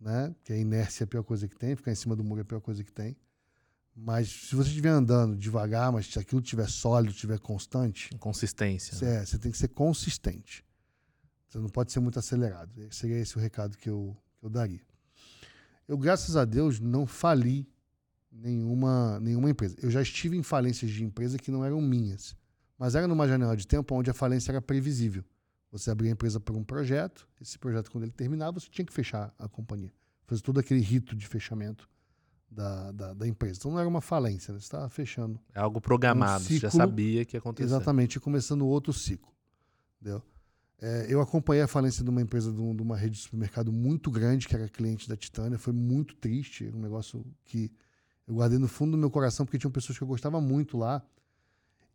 [0.00, 0.32] né?
[0.38, 2.42] Porque a inércia é a pior coisa que tem, ficar em cima do muro é
[2.42, 3.16] a pior coisa que tem.
[3.96, 8.94] Mas se você estiver andando devagar, mas se aquilo estiver sólido, estiver constante, Consistência.
[8.94, 9.16] você, né?
[9.16, 10.64] é, você tem que ser consistente.
[11.48, 12.70] Você não pode ser muito acelerado.
[12.92, 14.86] Seria esse o recado que eu, que eu daria.
[15.88, 17.68] Eu, graças a Deus, não fali
[18.30, 19.76] nenhuma, nenhuma empresa.
[19.80, 22.36] Eu já estive em falências de empresa que não eram minhas,
[22.78, 25.24] mas era numa janela de tempo onde a falência era previsível.
[25.70, 28.92] Você abria a empresa por um projeto, esse projeto, quando ele terminava, você tinha que
[28.92, 29.92] fechar a companhia.
[30.26, 31.88] Fazer todo aquele rito de fechamento
[32.50, 33.58] da, da, da empresa.
[33.58, 34.58] Então não era uma falência, né?
[34.60, 37.66] você estava fechando É algo programado, Um você já ciclo- sabia que ia acontecer.
[37.66, 39.32] Exatamente, e começando outro ciclo.
[40.00, 40.22] Entendeu?
[40.80, 43.72] É, eu acompanhei a falência de uma empresa, de, um- de uma rede de supermercado
[43.72, 45.58] muito grande, que era cliente da Titânia.
[45.58, 47.72] Foi muito triste, um negócio que
[48.26, 51.02] eu guardei no fundo do meu coração, porque tinham pessoas que eu gostava muito lá.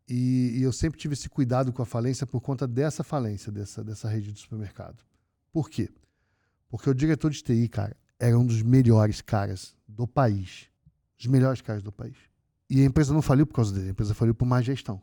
[0.09, 3.83] E, e eu sempre tive esse cuidado com a falência por conta dessa falência, dessa,
[3.83, 5.03] dessa rede de supermercado.
[5.51, 5.89] Por quê?
[6.69, 10.67] Porque o diretor de TI, cara, era um dos melhores caras do país.
[11.19, 12.15] Os melhores caras do país.
[12.69, 15.01] E a empresa não faliu por causa dele, a empresa faliu por má gestão.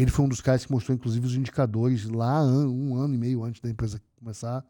[0.00, 3.42] Ele foi um dos caras que mostrou, inclusive, os indicadores lá um ano e meio
[3.42, 4.64] antes da empresa começar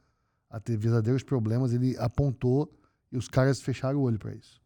[0.48, 1.74] a ter verdadeiros problemas.
[1.74, 2.72] Ele apontou
[3.12, 4.58] e os caras fecharam o olho para isso.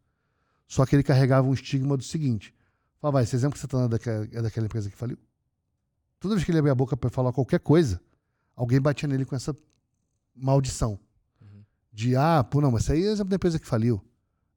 [0.65, 2.55] Só que ele carregava um estigma do seguinte:
[3.01, 5.17] fala, vai, esse exemplo que você está dando daquela- é daquela empresa que faliu?
[6.17, 7.99] Toda vez que ele abria a boca para falar qualquer coisa,
[8.55, 9.53] alguém batia nele com essa
[10.33, 10.97] maldição.
[11.91, 14.01] De, ah, pô, não, mas isso aí é exemplo da empresa que faliu.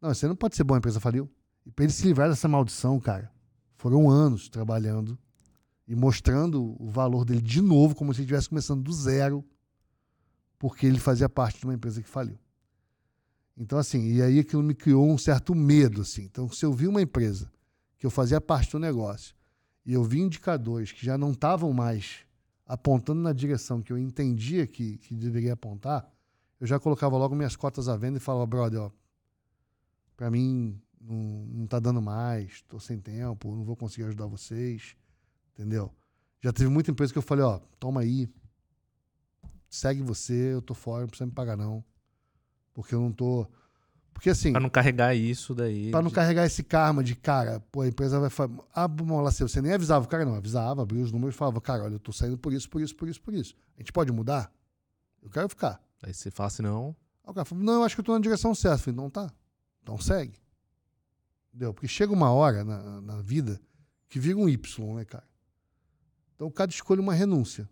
[0.01, 1.29] Não, isso aí não pode ser bom, a empresa faliu.
[1.67, 3.29] E para ele se livrar dessa maldição, cara,
[3.77, 5.19] foram anos trabalhando
[5.87, 9.45] e mostrando o valor dele de novo, como se estivesse começando do zero,
[10.59, 12.39] porque ele fazia parte de uma empresa que faliu.
[13.57, 16.25] Então, assim, e aí aquilo me criou um certo medo, assim.
[16.25, 17.51] Então, se eu vi uma empresa
[17.99, 19.35] que eu fazia parte do negócio
[19.85, 22.27] e eu vi indicadores que já não estavam mais
[22.67, 26.07] apontando na direção que eu entendia que, que deveria apontar,
[26.61, 28.91] eu já colocava logo minhas cotas à venda e falava, brother, ó,
[30.17, 34.97] pra mim não, não tá dando mais, tô sem tempo, não vou conseguir ajudar vocês,
[35.57, 35.93] entendeu?
[36.41, 38.29] Já teve muita empresa que eu falei, ó, toma aí,
[39.69, 41.85] segue você, eu tô fora, não precisa me pagar não,
[42.75, 43.47] porque eu não tô...
[44.13, 45.91] Porque assim, Pra não carregar isso daí.
[45.91, 48.59] Pra não de- carregar esse karma de, cara, pô, a empresa vai falar.
[48.75, 50.35] Ah, bom, lá, você nem avisava o cara, não.
[50.35, 52.97] Avisava, abria os números e falava, cara, olha, eu tô saindo por isso, por isso,
[52.97, 53.55] por isso, por isso.
[53.77, 54.51] A gente pode mudar?
[55.23, 55.79] Eu quero ficar.
[56.03, 56.97] Aí você fala assim, não.
[57.25, 58.77] Aí o cara falou, não, eu acho que eu tô na direção certa.
[58.77, 59.31] Eu falei, não tá.
[59.83, 60.39] Então segue.
[61.53, 61.75] Entendeu?
[61.75, 63.61] Porque chega uma hora na, na vida
[64.09, 65.25] que vira um Y, né, cara?
[66.37, 67.69] Então cada escolha é uma renúncia.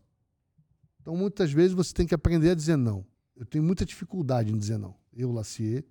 [1.00, 3.06] Então muitas vezes você tem que aprender a dizer não.
[3.36, 4.96] Eu tenho muita dificuldade em dizer não.
[5.12, 5.84] Eu, Lacier,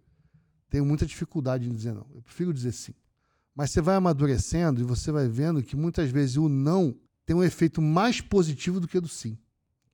[0.69, 2.05] tenho muita dificuldade em dizer não.
[2.13, 2.93] Eu prefiro dizer sim.
[3.55, 7.43] Mas você vai amadurecendo e você vai vendo que muitas vezes o não tem um
[7.43, 9.37] efeito mais positivo do que o do sim.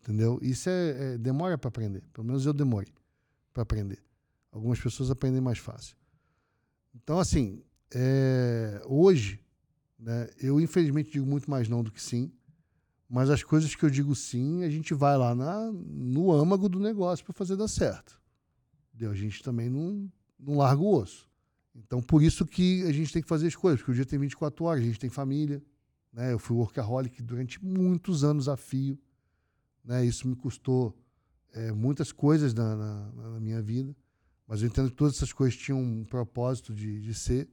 [0.01, 0.39] Entendeu?
[0.41, 2.01] Isso é, é- demora para aprender.
[2.13, 2.93] Pelo menos eu demorei
[3.53, 4.01] para aprender.
[4.51, 5.95] Algumas pessoas aprendem mais fácil.
[6.95, 7.61] Então, assim,
[7.93, 9.39] é, hoje,
[9.99, 12.31] né, eu infelizmente digo muito mais não do que sim.
[13.09, 16.79] Mas as coisas que eu digo sim, a gente vai lá na, no âmago do
[16.79, 18.21] negócio para fazer dar certo.
[18.89, 19.11] Entendeu?
[19.11, 21.27] A gente também não, não larga o osso.
[21.75, 24.19] Então, por isso que a gente tem que fazer as coisas, porque o dia tem
[24.19, 25.61] 24 horas, a gente tem família.
[26.13, 26.33] Né?
[26.33, 28.99] Eu fui workaholic durante muitos anos a fio.
[29.83, 30.05] Né?
[30.05, 30.95] Isso me custou
[31.53, 33.95] é, muitas coisas na, na- na minha vida,
[34.47, 37.49] mas eu entendo que todas essas coisas tinham um propósito de, de ser,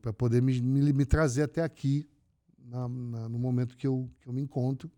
[0.00, 2.08] para poder me, me, me trazer até aqui,
[2.64, 4.90] na- na- no momento que eu, que eu me encontro.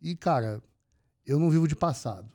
[0.00, 0.62] E, cara,
[1.26, 2.30] eu não vivo de passado,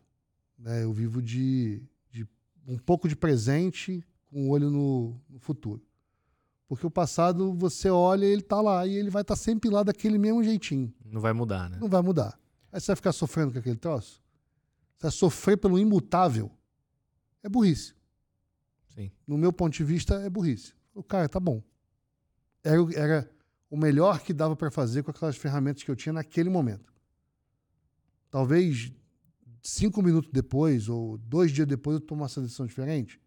[0.58, 0.84] né?
[0.84, 1.82] eu vivo de,
[2.12, 2.28] de
[2.68, 5.82] um pouco de presente com o olho no, no futuro.
[6.68, 10.18] Porque o passado, você olha, ele tá lá, e ele vai estar sempre lá daquele
[10.18, 10.94] mesmo jeitinho.
[11.06, 11.78] Não vai mudar, né?
[11.80, 12.40] Não vai mudar.
[12.72, 14.22] Aí você vai ficar sofrendo com aquele troço?
[14.96, 16.52] Você vai sofrer pelo imutável?
[17.44, 17.94] É burrice.
[18.88, 19.12] Sim.
[19.28, 20.74] No meu ponto de vista, é burrice.
[20.94, 21.62] O cara, tá bom.
[22.64, 23.32] Era, era
[23.76, 26.94] o melhor que dava para fazer com aquelas ferramentas que eu tinha naquele momento.
[28.32, 28.90] Talvez
[29.62, 33.20] cinco minutos depois ou dois dias depois eu tomasse uma decisão diferente?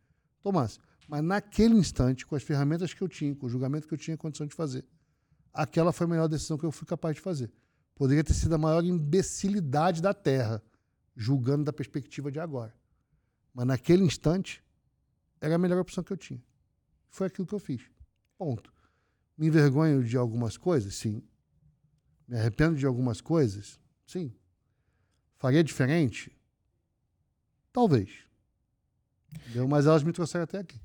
[0.43, 0.79] Tomasse.
[1.07, 4.17] Mas naquele instante, com as ferramentas que eu tinha, com o julgamento que eu tinha
[4.17, 4.87] condição de fazer,
[5.53, 7.53] aquela foi a melhor decisão que eu fui capaz de fazer.
[7.95, 10.63] Poderia ter sido a maior imbecilidade da Terra,
[11.15, 12.75] julgando da perspectiva de agora.
[13.53, 14.65] Mas naquele instante,
[15.43, 16.43] era a melhor opção que eu tinha.
[17.11, 17.83] Foi aquilo que eu fiz.
[18.39, 18.78] Ponto.
[19.39, 20.97] Me envergonho de algumas coisas?
[20.97, 21.23] Sim.
[22.27, 23.79] Me arrependo de algumas coisas?
[24.05, 24.33] Sim.
[25.39, 26.37] Faria diferente?
[27.73, 28.11] Talvez.
[29.33, 29.69] Entendeu?
[29.69, 30.81] Mas elas me trouxeram até aqui.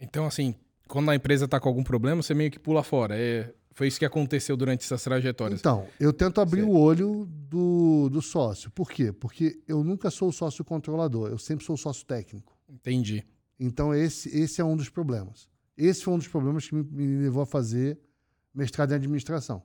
[0.00, 0.54] Então, assim,
[0.86, 3.14] quando a empresa tá com algum problema, você meio que pula fora.
[3.18, 5.60] É, foi isso que aconteceu durante essas trajetórias.
[5.60, 6.72] Então, eu tento abrir Certo.
[6.72, 8.70] o olho do, do sócio.
[8.70, 9.12] Por quê?
[9.12, 12.56] Porque eu nunca sou o sócio controlador, eu sempre sou o sócio técnico.
[12.68, 13.26] Entendi.
[13.60, 15.48] Então, esse, esse é um dos problemas.
[15.78, 18.00] Esse foi um dos problemas que me, me levou a fazer
[18.52, 19.62] mestrado em administração.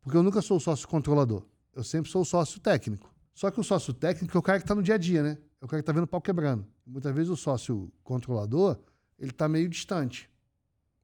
[0.00, 1.46] Porque eu nunca sou o sócio controlador.
[1.74, 3.14] Eu sempre sou o sócio técnico.
[3.34, 5.38] Só que o sócio técnico é o cara que está no dia a dia, né?
[5.60, 6.66] É o cara que está vendo o pau quebrando.
[6.86, 8.80] Muitas vezes o sócio controlador,
[9.18, 10.30] ele está meio distante.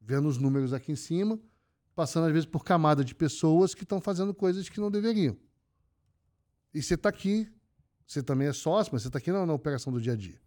[0.00, 1.38] Vendo os números aqui em cima,
[1.94, 5.36] passando às vezes por camada de pessoas que estão fazendo coisas que não deveriam.
[6.72, 7.46] E você está aqui,
[8.06, 10.40] você também é sócio, mas você está aqui na, na operação do dia a dia.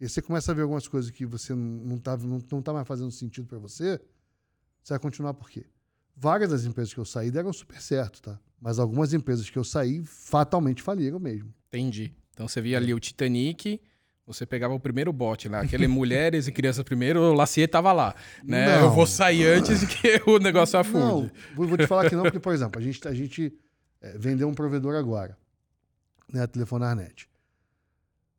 [0.00, 2.86] E você começa a ver algumas coisas que você não está não, não tá mais
[2.86, 4.00] fazendo sentido para você,
[4.82, 5.66] você vai continuar por quê?
[6.16, 8.38] Várias das empresas que eu saí deram super certo, tá?
[8.60, 11.52] Mas algumas empresas que eu saí fatalmente faliram mesmo.
[11.68, 12.14] Entendi.
[12.32, 13.80] Então você via ali o Titanic,
[14.26, 18.14] você pegava o primeiro bote lá, aquele mulheres e crianças primeiro, o Lacier tava lá,
[18.42, 18.76] né?
[18.78, 18.84] Não.
[18.86, 21.32] Eu vou sair antes de que o negócio Não, afunde.
[21.54, 23.52] vou, vou te falar que não, porque, por exemplo, a gente, a gente
[24.00, 25.36] é, vendeu um provedor agora,
[26.32, 26.42] né?
[26.42, 27.28] A Telefonarnet.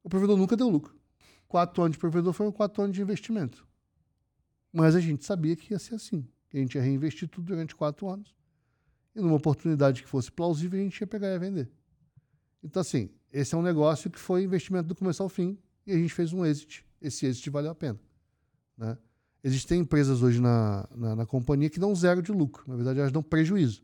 [0.03, 0.94] O provedor nunca deu lucro.
[1.55, 3.65] Quatro anos de provedor foram quatro anos de investimento.
[4.73, 6.27] Mas a gente sabia que ia ser assim.
[6.53, 8.35] A gente ia reinvestir tudo durante quatro anos.
[9.15, 11.71] E numa oportunidade que fosse plausível, a gente ia pegar e ia vender.
[12.61, 15.97] Então, assim, esse é um negócio que foi investimento do começo ao fim e a
[15.97, 16.85] gente fez um exit.
[17.01, 18.01] Esse exit valeu a pena.
[18.77, 18.97] Né?
[19.41, 22.65] Existem empresas hoje na, na, na companhia que dão zero de lucro.
[22.67, 23.81] Na verdade, elas dão prejuízo.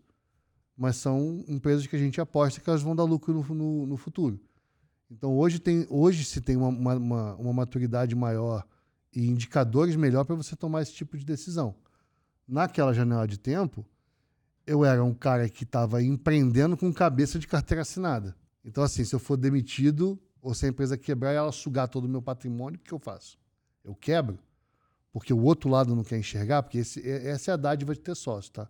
[0.76, 3.95] Mas são empresas que a gente aposta que elas vão dar lucro no, no, no
[3.95, 4.38] futuro.
[5.12, 8.66] Então, hoje, tem, hoje se tem uma, uma, uma, maturidade maior
[9.14, 11.76] e indicadores melhor para você tomar esse tipo de decisão.
[12.47, 13.86] Naquela janela de tempo,
[14.66, 18.34] eu era um cara que estava empreendendo com cabeça de carteira assinada.
[18.64, 22.05] Então, assim, se eu for demitido ou se a empresa quebrar e ela sugar todo
[22.05, 23.38] o meu patrimônio, o que eu faço?
[23.84, 24.39] Eu quebro?
[25.12, 26.64] Porque o outro lado não quer enxergar?
[26.64, 28.70] Porque esse- essa é a dádiva de ter sócio, tá?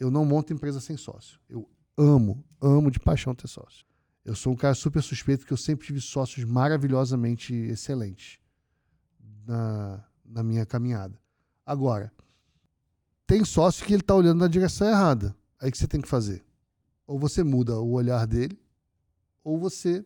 [0.00, 1.38] Eu não monto empresa sem sócio.
[1.46, 3.84] Eu amo, amo de paixão ter sócio.
[4.24, 8.38] Eu sou um cara super suspeito porque eu sempre tive sócios maravilhosamente excelentes
[9.46, 11.18] na, na minha caminhada.
[11.66, 12.10] Agora,
[13.26, 15.36] tem sócio que ele está olhando na direção errada.
[15.60, 16.42] Aí o que você tem que fazer?
[17.06, 18.58] Ou você muda o olhar dele,
[19.42, 20.04] ou você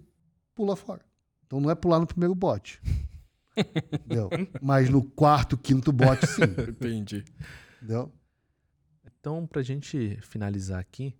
[0.54, 1.04] pula fora.
[1.46, 2.82] Então não é pular no primeiro bote.
[3.56, 4.28] entendeu?
[4.60, 6.42] Mas no quarto, quinto bote, sim.
[6.68, 7.24] Entendi.
[7.76, 8.12] Entendeu?
[9.04, 11.16] Então, pra gente finalizar aqui,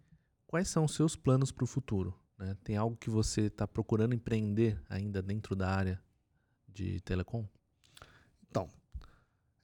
[0.46, 2.14] quais são os seus planos para o futuro?
[2.38, 2.56] Né?
[2.62, 6.00] Tem algo que você está procurando empreender ainda dentro da área
[6.66, 7.46] de telecom?
[8.48, 8.68] Então,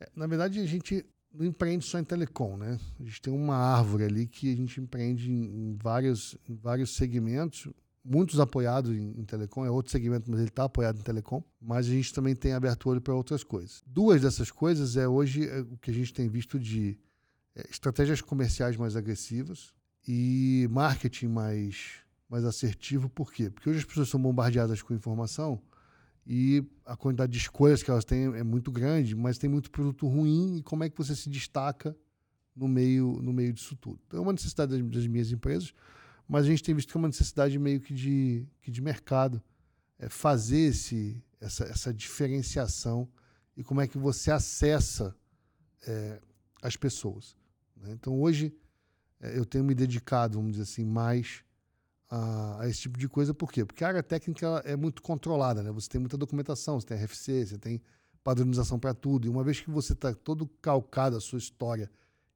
[0.01, 2.79] é, na verdade, a gente não empreende só em telecom, né?
[3.01, 7.69] A gente tem uma árvore ali que a gente empreende em, vários, em vários segmentos,
[8.05, 11.87] muitos apoiados em, em telecom, é outro segmento, mas ele está apoiado em telecom, mas
[11.87, 13.83] a gente também tem aberto olho para outras coisas.
[13.87, 16.99] Duas dessas coisas é hoje é, o que a gente tem visto de
[17.57, 19.73] é, estratégias comerciais mais agressivas
[20.07, 23.09] e marketing mais, mais assertivo.
[23.09, 23.51] Por quê?
[23.51, 25.61] Porque hoje as pessoas são bombardeadas com informação
[26.27, 30.07] e a quantidade de escolhas que elas têm é muito grande, mas tem muito produto
[30.09, 31.97] ruim e como é que você se destaca
[32.57, 34.01] no meio, no meio disso tudo.
[34.07, 35.75] Então é uma necessidade das, das minhas empresas,
[36.27, 39.43] mas a gente tem visto que é uma necessidade meio que de, que de mercado.
[39.97, 43.09] É fazer esse, essa, essa diferenciação
[43.57, 45.15] e como é que você acessa
[45.87, 46.21] é,
[46.61, 47.37] as pessoas.
[47.77, 47.93] né?
[47.93, 48.53] Então hoje
[49.21, 51.45] é, eu tenho me dedicado, vamos dizer assim, mais
[52.15, 53.35] a, a esse tipo de coisa.
[53.35, 53.65] Por quê?
[53.65, 55.73] Porque a área técnica é muito controlada, né?
[55.73, 57.83] Você tem muita documentação, você tem RFC, você tem
[58.23, 59.27] padronização para tudo.
[59.27, 61.91] E uma vez que você está todo calcado a sua história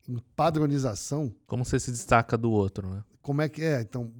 [0.08, 3.04] em padronização, Como você se destaca do outro, né?
[3.20, 3.80] como é que é?
[3.82, 4.12] Então,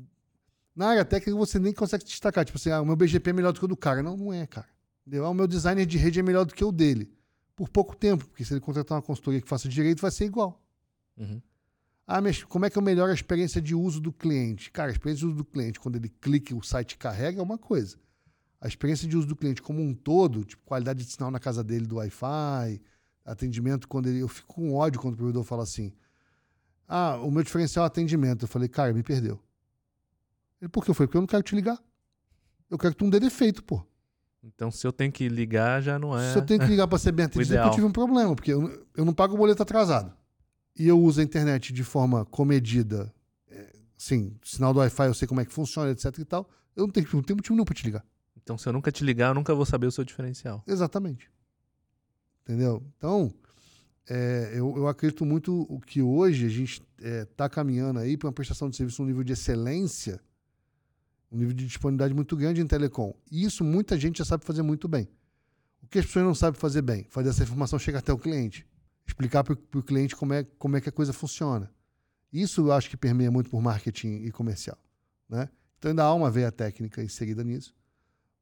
[0.77, 2.45] na área técnica você nem consegue se destacar.
[2.45, 4.03] Tipo assim, ah, o meu BGP é melhor do que o do cara.
[4.03, 4.69] Não, não é, cara.
[5.07, 5.25] Entendeu?
[5.25, 7.11] Ah, o meu designer de rede é melhor do que o dele.
[7.57, 10.63] Por pouco tempo, porque se ele contratar uma consultoria que faça direito, vai ser igual.
[11.17, 11.41] Uhum.
[12.11, 14.71] Ah, mas como é que eu melhoro a experiência de uso do cliente?
[14.71, 17.43] Cara, a experiência de uso do cliente, quando ele clica e o site carrega, é
[17.43, 17.99] uma coisa.
[18.59, 21.63] A experiência de uso do cliente como um todo, tipo qualidade de sinal na casa
[21.63, 22.81] dele do Wi-Fi,
[23.27, 24.21] atendimento, quando ele.
[24.21, 25.93] Eu fico com ódio quando o provedor fala assim:
[26.89, 28.47] Ah, o meu diferencial é atendimento.
[28.47, 29.39] Eu falei, cara, me perdeu.
[30.63, 31.07] Ele, por que foi?
[31.07, 31.79] Porque eu não quero te ligar.
[32.71, 33.85] Eu quero que tu não dê defeito, pô.
[34.43, 36.33] Então, se eu tenho que ligar, já não é.
[36.33, 38.53] Se eu tenho que ligar pra ser bem atendido, é eu tive um problema, porque
[38.53, 40.17] eu, eu não pago o boleto atrasado.
[40.79, 43.12] E eu uso a internet de forma comedida,
[43.51, 46.49] é, assim, sinal do Wi-Fi, eu sei como é que funciona, etc e tal.
[46.76, 48.07] Eu não tenho, não tenho motivo nenhum pra te ligar.
[48.37, 50.62] Então, se eu nunca te ligar, eu nunca vou saber o seu diferencial.
[50.66, 51.29] Exatamente.
[52.45, 52.83] Entendeu?
[52.97, 53.35] Então,
[54.09, 58.33] é, eu, eu acredito muito o que hoje a gente está caminhando aí para uma
[58.33, 60.20] prestação de serviço num nível de excelência,
[61.31, 63.12] um nível de disponibilidade muito grande em telecom.
[63.31, 65.09] E isso muita gente já sabe fazer muito bem.
[65.83, 67.05] O que as pessoas não sabem fazer bem?
[67.11, 68.64] Fazer essa informação chegar até o cliente.
[69.09, 71.69] Explicar para o cliente como é, como é que a coisa funciona.
[72.33, 74.79] Isso eu acho que permeia muito por marketing e comercial.
[75.29, 75.49] Né?
[75.79, 77.75] Então ainda há uma veia técnica inserida nisso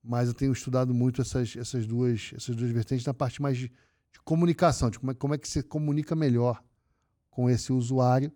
[0.07, 3.69] mas eu tenho estudado muito essas, essas, duas, essas duas vertentes na parte mais de,
[3.69, 6.62] de comunicação, de como é, como é que você comunica melhor
[7.29, 8.33] com esse usuário,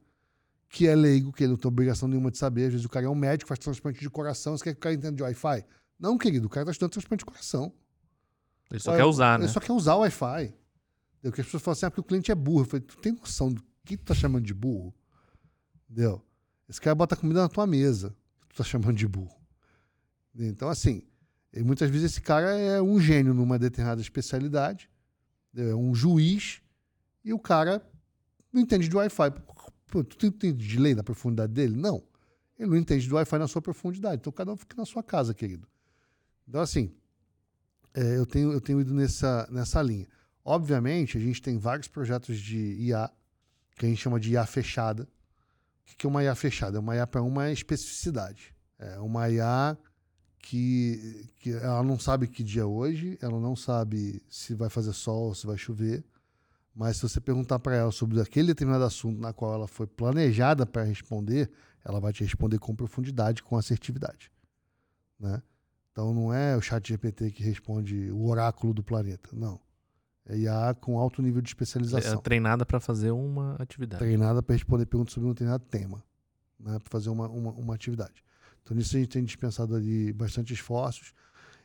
[0.69, 2.67] que é leigo, que ele não tem obrigação nenhuma de saber.
[2.67, 4.81] Às vezes o cara é um médico, faz transplante de coração, você quer que o
[4.81, 5.65] cara entenda de Wi-Fi?
[5.99, 7.73] Não, querido, o cara está estudando transplante de coração.
[8.71, 9.45] Ele só quer usar, né?
[9.45, 10.55] Ele só quer usar o Wi-Fi.
[11.21, 11.33] Entendeu?
[11.33, 12.63] Que as pessoas falam assim, ah, porque o cliente é burro.
[12.63, 14.95] Eu falei, tu tem noção do que tu tá chamando de burro?
[15.89, 16.23] Entendeu?
[16.69, 18.17] Esse cara bota comida na tua mesa,
[18.49, 19.39] tu tá chamando de burro.
[20.35, 21.03] Então, assim,
[21.59, 24.89] muitas vezes esse cara é um gênio numa determinada especialidade,
[25.55, 26.63] é um juiz,
[27.25, 27.85] e o cara
[28.53, 29.31] não entende de Wi-Fi.
[29.89, 31.77] Pô, tu entende de lei na profundidade dele?
[31.77, 32.03] Não.
[32.59, 34.17] Ele não entende de Wi-Fi na sua profundidade.
[34.21, 35.69] Então cada um fica na sua casa, querido.
[36.49, 36.95] Então, assim,
[37.93, 40.07] é, eu, tenho, eu tenho ido nessa, nessa linha.
[40.45, 43.11] Obviamente, a gente tem vários projetos de IA,
[43.77, 45.05] que a gente chama de IA fechada.
[45.93, 46.79] O que é uma IA fechada?
[46.79, 48.55] É uma IA para uma especificidade.
[48.79, 49.77] É uma IA
[50.39, 54.93] que, que ela não sabe que dia é hoje, ela não sabe se vai fazer
[54.93, 56.05] sol ou se vai chover,
[56.75, 60.65] mas se você perguntar para ela sobre aquele determinado assunto na qual ela foi planejada
[60.65, 61.51] para responder,
[61.85, 64.33] ela vai te responder com profundidade, com assertividade,
[65.19, 65.43] né?
[65.93, 69.61] Então não é o chat GPT que responde o oráculo do planeta, não.
[70.31, 73.99] É IA com alto nível de É especialização treinada para fazer uma atividade.
[73.99, 76.03] treinada para responder perguntas sobre um determinado tema,
[76.59, 78.25] né, para fazer uma, uma, uma atividade.
[78.63, 81.13] Então, nisso a gente tem dispensado ali bastante esforços.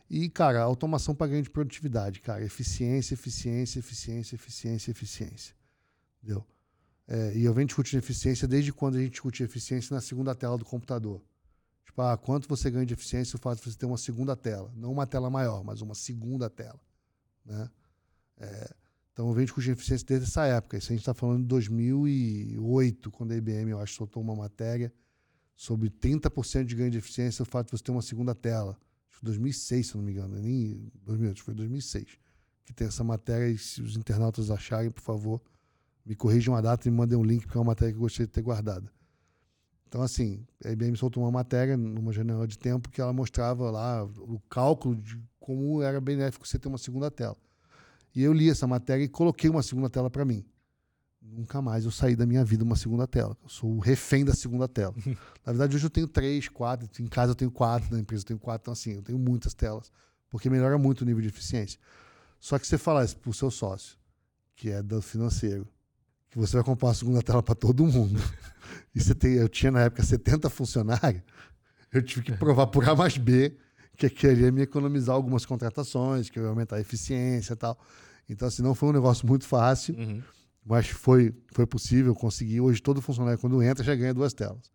[0.09, 2.43] E, cara, automação para ganho de produtividade, cara.
[2.43, 5.55] Eficiência, eficiência, eficiência, eficiência, eficiência.
[6.18, 6.45] Entendeu?
[7.07, 10.57] É, e eu venho discutindo eficiência desde quando a gente discute eficiência na segunda tela
[10.57, 11.22] do computador.
[11.86, 14.72] Tipo, ah, quanto você ganha de eficiência o fato de você ter uma segunda tela.
[14.76, 16.80] Não uma tela maior, mas uma segunda tela.
[17.45, 17.70] Né?
[18.38, 18.75] É,
[19.13, 20.77] então eu venho discutindo eficiência desde essa época.
[20.77, 24.93] Isso a gente está falando de 2008, quando a IBM, eu acho, soltou uma matéria
[25.55, 28.77] sobre 30% de ganho de eficiência o fato de você ter uma segunda tela.
[29.07, 30.36] Acho que foi 2006, se não me engano.
[30.36, 32.19] Nem 2000, acho que foi 2006.
[32.65, 35.41] Que tem essa matéria e se os internautas acharem, por favor,
[36.05, 38.01] me corrijam a data e me mandem um link, porque é uma matéria que eu
[38.01, 38.91] gostaria de ter guardada.
[39.88, 44.03] Então, assim, a IBM soltou uma matéria numa janela de tempo que ela mostrava lá
[44.03, 47.38] o cálculo de como era benéfico você ter uma segunda tela.
[48.16, 50.45] E eu li essa matéria e coloquei uma segunda tela para mim.
[51.22, 53.36] Nunca mais eu saí da minha vida uma segunda tela.
[53.43, 54.95] Eu sou o refém da segunda tela.
[55.45, 56.88] Na verdade, hoje eu tenho três, quatro.
[57.01, 58.63] Em casa eu tenho quatro, na empresa eu tenho quatro.
[58.63, 59.91] Então, assim, eu tenho muitas telas.
[60.30, 61.80] Porque melhora muito o nível de eficiência.
[62.39, 63.97] Só que você falar isso pro seu sócio,
[64.55, 65.68] que é do financeiro,
[66.30, 68.22] que você vai comprar uma segunda tela para todo mundo.
[68.93, 71.24] e você tem, eu tinha na época 70 funcionários,
[71.91, 73.57] eu tive que provar por A mais B
[73.95, 77.77] que queria me economizar algumas contratações, que eu ia aumentar a eficiência e tal.
[78.29, 80.21] Então, assim, não foi um negócio muito fácil, Uhum.
[80.65, 82.59] mas foi, foi possível conseguir.
[82.61, 84.71] Hoje, todo funcionário, quando entra, já ganha duas telas.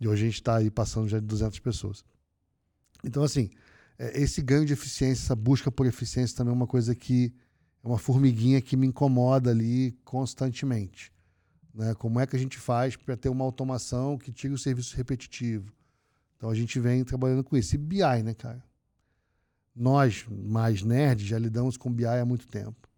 [0.00, 2.04] E hoje a gente está aí passando já de 200 pessoas.
[3.04, 3.50] Então, assim,
[3.98, 7.32] é, esse ganho de eficiência, essa busca por eficiência também é uma coisa que
[7.82, 11.12] é uma formiguinha que me incomoda ali constantemente.
[11.74, 11.94] Né?
[11.94, 15.72] Como é que a gente faz para ter uma automação que tire o serviço repetitivo?
[16.40, 17.74] Então a gente vem trabalhando com isso.
[17.74, 18.64] E BI, né, cara?
[19.76, 22.88] Nós, mais nerds, já lidamos com BI há muito tempo.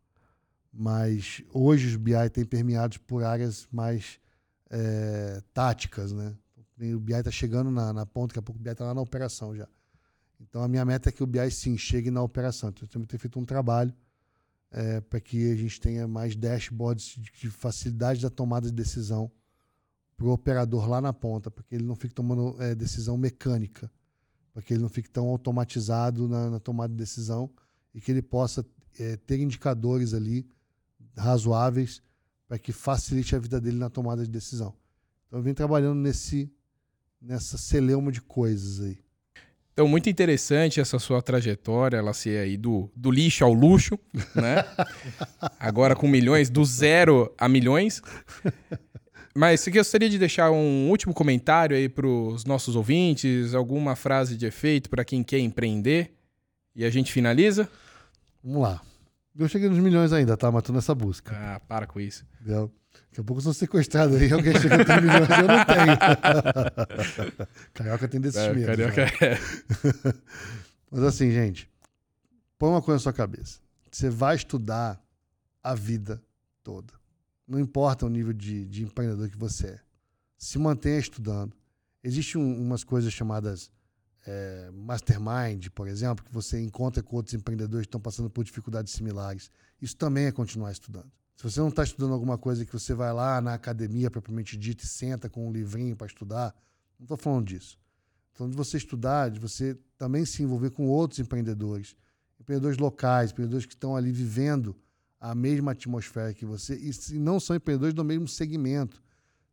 [0.73, 4.21] Mas hoje os BI têm permeados por áreas mais
[4.71, 6.37] eh, táticas, né?
[6.95, 9.01] O BI está chegando na, na ponta, daqui a pouco o BI está lá na
[9.01, 9.67] operação já.
[10.41, 12.71] Então a minha meta é que o BI sim chegue na operação.
[12.71, 13.93] Então temos que ter feito um trabalho
[15.11, 19.31] para que a gente tenha mais dashboards de facilidade da tomada de decisão
[20.23, 23.91] para o operador lá na ponta, para que ele não fique tomando eh, decisão mecânica,
[24.55, 27.51] para que ele não fique tão automatizado na, na tomada de decisão
[27.93, 28.65] e que ele possa
[29.01, 30.47] eh, ter indicadores ali
[31.17, 32.01] razoáveis
[32.47, 34.75] para que facilite a vida dele na tomada de decisão.
[35.27, 36.49] Então eu venho trabalhando nesse
[37.21, 38.99] nessa celeuma de coisas aí.
[39.73, 43.99] Então, muito interessante essa sua trajetória, ela ser aí do, do lixo ao luxo,
[44.35, 44.65] né?
[45.59, 48.03] Agora com milhões, do zero a milhões.
[49.35, 54.37] Mas você gostaria de deixar um último comentário aí para os nossos ouvintes, alguma frase
[54.37, 56.15] de efeito para quem quer empreender?
[56.77, 57.69] E a gente finaliza?
[58.43, 58.81] Vamos lá.
[59.39, 60.51] Eu cheguei nos milhões ainda, tá?
[60.53, 61.35] Mas tô nessa busca.
[61.35, 62.27] Ah, para com isso.
[62.41, 62.71] Entendeu?
[63.09, 67.47] Daqui a pouco eu sou sequestrado aí, alguém chega nos milhões e eu não tenho.
[67.73, 68.67] Carioca tem desses É, medos.
[68.67, 69.13] carioca né?
[69.23, 69.39] é.
[70.91, 71.71] Mas assim, gente,
[72.59, 73.61] põe uma coisa na sua cabeça.
[73.91, 75.03] Você vai estudar
[75.63, 76.23] a vida
[76.63, 76.93] toda.
[77.47, 79.81] Não importa o nível de, de empreendedor que você é.
[80.37, 81.57] Se mantenha estudando.
[82.03, 83.71] Existem um, umas coisas chamadas
[84.27, 88.93] é, mastermind, por exemplo, que você encontra com outros empreendedores que estão passando por dificuldades
[88.93, 89.51] similares.
[89.81, 91.11] Isso também é continuar estudando.
[91.37, 94.85] Se você não está estudando alguma coisa que você vai lá na academia propriamente dita
[94.85, 96.55] e senta com um livrinho para estudar,
[96.99, 97.79] não estou falando disso.
[98.33, 101.97] Então, de você estudar, de você também se envolver com outros empreendedores,
[102.41, 104.77] empreendedores locais, empreendedores que estão ali vivendo
[105.23, 109.01] a mesma atmosfera que você, e se não são empreendedores do mesmo segmento.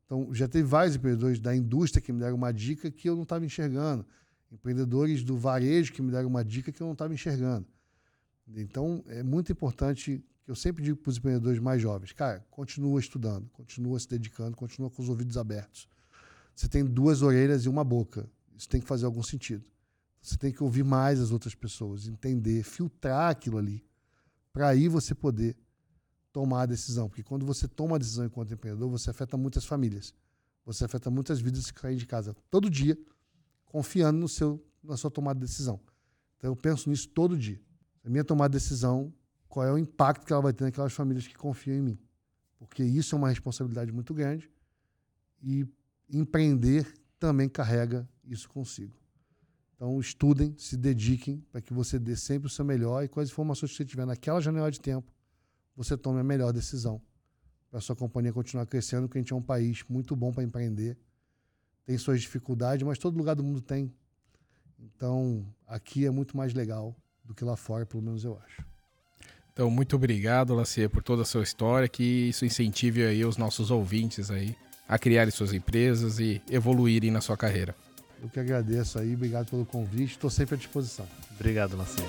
[0.03, 3.21] Então, já teve vários empreendedores da indústria que me deram uma dica que eu não
[3.21, 4.03] estava enxergando,
[4.51, 7.67] empreendedores do varejo que me deram uma dica que eu não estava enxergando.
[8.47, 13.47] Então, é muito importante, eu sempre digo para os empreendedores mais jovens, cara, continua estudando,
[13.49, 15.87] continua se dedicando, continua com os ouvidos abertos.
[16.55, 18.27] Você tem duas orelhas e uma boca.
[18.57, 19.63] Isso tem que fazer algum sentido.
[20.19, 23.83] Você tem que ouvir mais as outras pessoas, entender, filtrar aquilo ali,
[24.51, 25.57] para aí você poder
[26.31, 27.09] tomar a decisão.
[27.09, 30.13] Porque quando você toma a decisão enquanto empreendedor, você afeta muitas famílias.
[30.65, 32.97] Você afeta muitas vidas que saem de casa todo dia,
[33.65, 35.79] confiando no seu, na sua tomada de decisão.
[36.37, 37.59] Então eu penso nisso todo dia.
[38.03, 39.13] A minha tomada de decisão,
[39.47, 41.99] qual é o impacto que ela vai ter naquelas famílias que confiam em mim.
[42.57, 44.49] Porque isso é uma responsabilidade muito grande
[45.41, 45.65] e
[46.09, 48.93] empreender também carrega isso consigo.
[49.79, 53.29] Então, estudem, se dediquem para que você dê sempre o seu melhor e com as
[53.29, 55.09] informações que você tiver naquela janela de tempo,
[55.73, 57.01] você tome a melhor decisão
[57.71, 60.97] para sua companhia continuar crescendo, porque a gente é um país muito bom para empreender.
[61.85, 63.89] Tem suas dificuldades, mas todo lugar do mundo tem.
[64.77, 68.65] Então, aqui é muito mais legal do que lá fora, pelo menos eu acho.
[69.53, 73.71] Então, muito obrigado, Lacier, por toda a sua história, que isso incentive aí os nossos
[73.71, 74.57] ouvintes aí
[74.89, 77.73] a criarem suas empresas e evoluírem na sua carreira.
[78.21, 81.07] Eu que agradeço aí, obrigado pelo convite, estou sempre à disposição.
[81.31, 82.03] Obrigado, Lacer.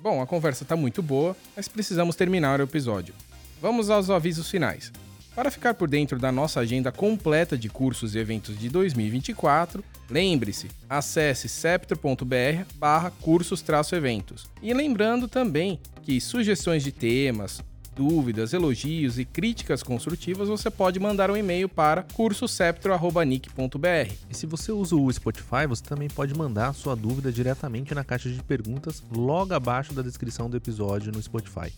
[0.00, 3.14] Bom, a conversa tá muito boa, mas precisamos terminar o episódio.
[3.60, 4.92] Vamos aos avisos finais.
[5.34, 10.68] Para ficar por dentro da nossa agenda completa de cursos e eventos de 2024, lembre-se,
[10.88, 14.48] acesse septro.br barra cursos-eventos.
[14.62, 17.60] E lembrando também que sugestões de temas,
[17.96, 24.12] dúvidas, elogios e críticas construtivas você pode mandar um e-mail para cursoseptro.nic.br.
[24.30, 28.04] E se você usa o Spotify, você também pode mandar a sua dúvida diretamente na
[28.04, 31.72] caixa de perguntas logo abaixo da descrição do episódio no Spotify.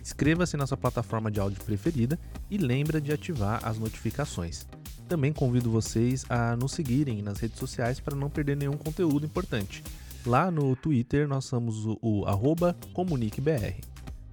[0.00, 2.18] Inscreva-se na sua plataforma de áudio preferida
[2.50, 4.66] e lembra de ativar as notificações.
[5.06, 9.84] Também convido vocês a nos seguirem nas redes sociais para não perder nenhum conteúdo importante.
[10.24, 12.24] Lá no Twitter nós somos o, o
[12.94, 13.76] comuniquebr.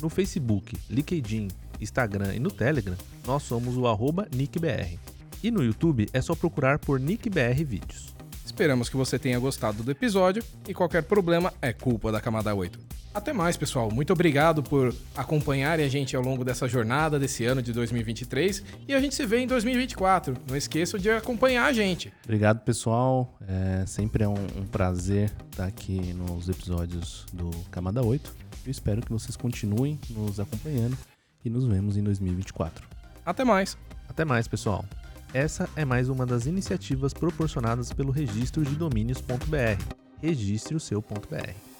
[0.01, 1.47] No Facebook, LinkedIn,
[1.79, 4.97] Instagram e no Telegram nós somos o arroba nickbr.
[5.43, 8.15] E no YouTube é só procurar por NickBR Vídeos.
[8.43, 12.79] Esperamos que você tenha gostado do episódio e qualquer problema é culpa da camada 8.
[13.13, 13.89] Até mais, pessoal.
[13.89, 18.93] Muito obrigado por acompanharem a gente ao longo dessa jornada desse ano de 2023 e
[18.93, 20.35] a gente se vê em 2024.
[20.49, 22.11] Não esqueçam de acompanhar a gente.
[22.25, 23.33] Obrigado, pessoal.
[23.47, 28.44] É, sempre é um, um prazer estar aqui nos episódios do Camada 8.
[28.65, 30.97] Eu espero que vocês continuem nos acompanhando
[31.43, 32.83] e nos vemos em 2024.
[33.25, 33.77] Até mais.
[34.09, 34.83] Até mais, pessoal.
[35.33, 39.95] Essa é mais uma das iniciativas proporcionadas pelo registro de domínios.br.
[40.21, 41.74] Registre o seu.br.